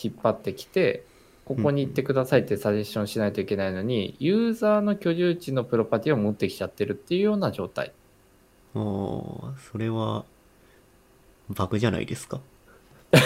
[0.00, 1.04] 引っ張ってきて、
[1.46, 7.92] ここに行ってくださいってサジェッションしないといけないのに、ユーザーの居住地のプロパティを持ってきちゃってるっていうような状態。
[8.74, 10.24] ああ、それは、
[11.48, 12.40] バグじゃないですか？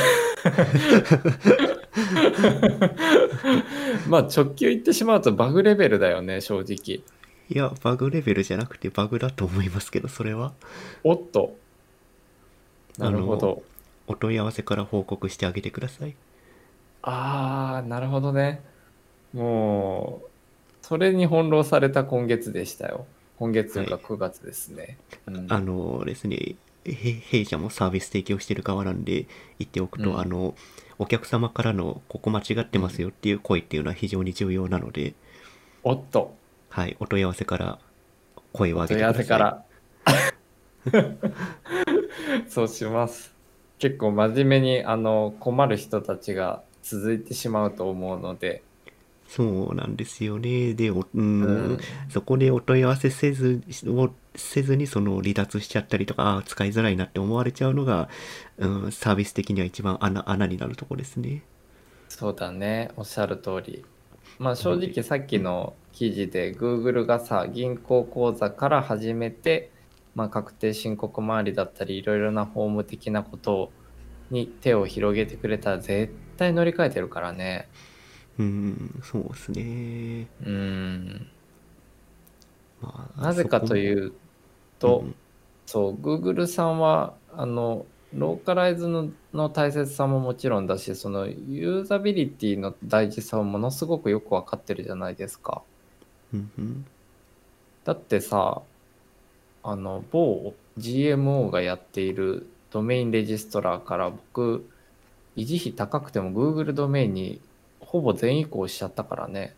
[4.09, 7.03] まあ直球言ってしまうとバグレベルだよね、正直。
[7.49, 10.53] いや、バグレベルじゃなくてバグだと思いますけど、それは。
[11.05, 11.57] おっと。
[12.99, 13.63] なるほど。
[14.07, 16.15] お問い合わせから報告してあげてください。
[17.03, 18.63] ああ、なるほどね。
[19.33, 20.29] もう、
[20.83, 23.07] それに翻弄された今月でしたよ。
[23.39, 24.99] 今月というかはい9月ですね。
[25.27, 29.27] うんあのですね、へ弊社もサービス提供してる側なんで
[29.59, 30.55] 言っておくと、うんあの、
[30.99, 35.15] お客様からのここ間違ってますよっていう声っていうのは非常に重要なので、
[35.83, 36.35] おっと、
[36.69, 37.79] はい、お問い合わせから
[38.53, 39.25] 声を上げ問い合てくだわさい。
[39.25, 39.65] せから。
[42.49, 43.35] そうします。
[43.79, 48.63] 結構真面目にあの困る人たちが続いてしまうと思うので、
[49.31, 50.75] そうなんですよね。
[50.75, 51.79] で、おうんうん
[52.09, 58.09] そこでお問い合わせせずをせずにその離脱しちゃったりとか、ああ、使いづらいなって思われちゃうのが、
[58.59, 61.45] うん、サービス的には一番穴穴になるとこですね。
[62.09, 63.85] そうだね、おっしゃる通り。
[64.41, 69.71] まあ正直さっきの記事で Google がさ、銀行口座から始めて、
[70.17, 73.71] まあ確定申告周りだったり、いろいろな法務的なこと
[74.31, 77.69] に手を広げてくれたら絶対乗り換えてるからね。
[78.39, 80.27] うん、そうですね。
[80.45, 81.27] うん。
[82.81, 84.13] まあなぜかといそう
[84.79, 85.15] と、うん
[85.67, 95.63] そう、Google さんは、あの、ローカライズのの大切さももちろんだし、そのユーザビリティの大事さをものすごくよくわかってるじゃないですか。
[96.35, 96.87] うんうん
[97.85, 98.63] だってさ、
[99.63, 104.69] あの、某 GMO がやっているドメインレジストラーから僕、
[105.37, 107.41] 維持費高くても Google ドメインに
[107.81, 109.55] ほぼ全移行しちゃったからね。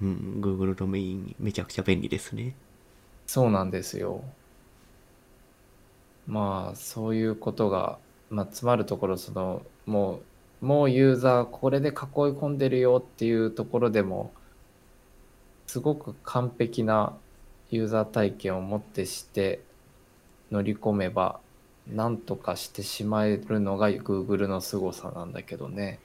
[0.00, 2.54] うん、Google ドメインめちゃくちゃ便利ですね。
[3.26, 4.22] そうなんですよ。
[6.26, 7.98] まあ、そういうことが、
[8.30, 10.20] まあ、詰まるところ、その、も
[10.62, 14.32] う、もうユーザーこれで囲い込んでるよっていうところでも、
[15.66, 17.16] すごく完璧な
[17.70, 19.60] ユーザー体験をもってして
[20.50, 21.40] 乗り込めば、
[21.88, 26.00] なんとかしてしまえるのが Google の凄さなんだけどね。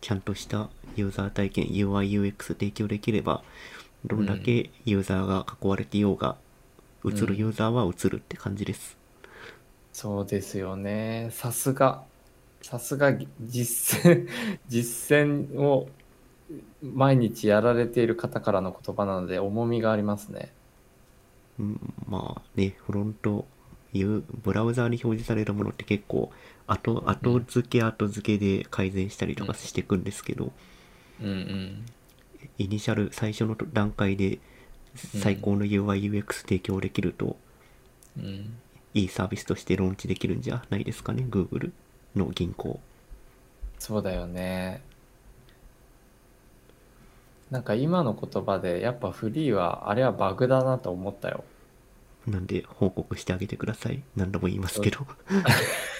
[0.00, 3.42] ちゃんとしたユーザー体験 UI、UX 提供できれば、
[4.04, 6.36] どんだけユーザーが囲われていようが、
[7.04, 8.96] 映るユーザーは映るって感じです。
[9.92, 11.28] そうですよね。
[11.32, 12.04] さすが、
[12.62, 14.28] さすが実践、
[14.68, 15.88] 実践を
[16.82, 20.52] 毎日やられている方からの言葉なので重みがありますね。
[21.58, 23.46] うん、まあね、フロント、
[23.92, 26.30] いうブラウザーに表示されるものって結構
[26.66, 30.52] 後後付け後付けで改善したりとかしていくんですけど、
[31.20, 31.86] うんうん。
[32.58, 34.38] イニシャル最初の段階で
[34.94, 37.36] 最高の UIUX 提供できると、
[38.18, 38.58] うん。
[38.94, 41.72] いいサービスとしてローンチできるんじゃないですかね Google
[42.16, 42.80] の銀行
[43.78, 44.82] そうだよね。
[47.50, 51.44] なんか今の言葉でやっぱフリーはあれはバグだなと思ったよ。
[52.26, 55.06] なんで報告してあげてください何度も言いますけど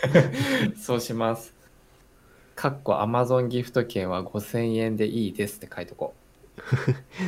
[0.77, 1.55] そうします。
[2.55, 6.13] かっこ Amazon ギフト券は5000円でいいですって書いとこ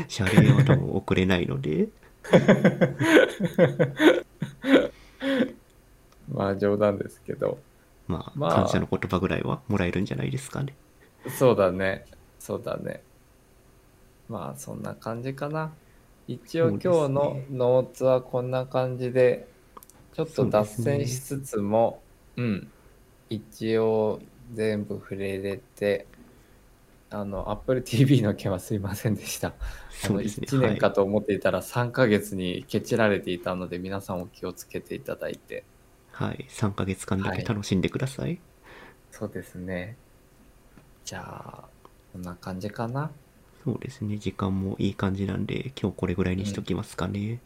[0.09, 1.92] 謝礼は多分送れないので、う。
[6.34, 7.59] まあ冗談ですけど。
[8.09, 10.74] まあ、まあ感謝の言葉ぐらいはもらえるんじゃないですかね。
[11.28, 12.05] そうだね。
[12.38, 13.02] そうだね。
[14.31, 15.73] まあそんな感じかな。
[16.28, 19.48] 一応今日のノーツはこんな感じで、
[20.15, 22.01] ちょっと脱線しつつも、
[22.36, 22.70] うん。
[23.28, 24.20] 一応
[24.52, 26.07] 全部触れれて、
[27.11, 29.52] あの、Apple TV の件はすいませんでした。
[29.90, 30.23] そね。
[30.23, 30.94] 1年かはい。
[30.94, 35.65] と思っていたら3ヶ月にケチられていたので皆さんお気をつけていただいて
[36.12, 36.47] はい。
[36.48, 38.40] 3ヶ月間だけ楽しんでください。
[39.11, 39.97] そうですね
[41.05, 41.69] じゃあ
[42.12, 43.11] こんな感じかな
[43.65, 44.19] そうですね。
[44.19, 47.41] 時間もいい感じなんで、今日これぐらいにしときますかね。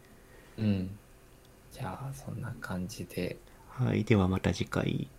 [0.59, 0.99] うん
[1.73, 4.05] じゃあそんな感じではい。
[4.05, 5.11] ではまた次回、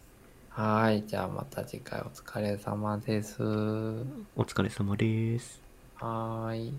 [0.50, 4.06] はーいじゃあまた次回お疲れ様ですは
[4.36, 5.62] お疲れ様です。
[6.00, 6.74] ーい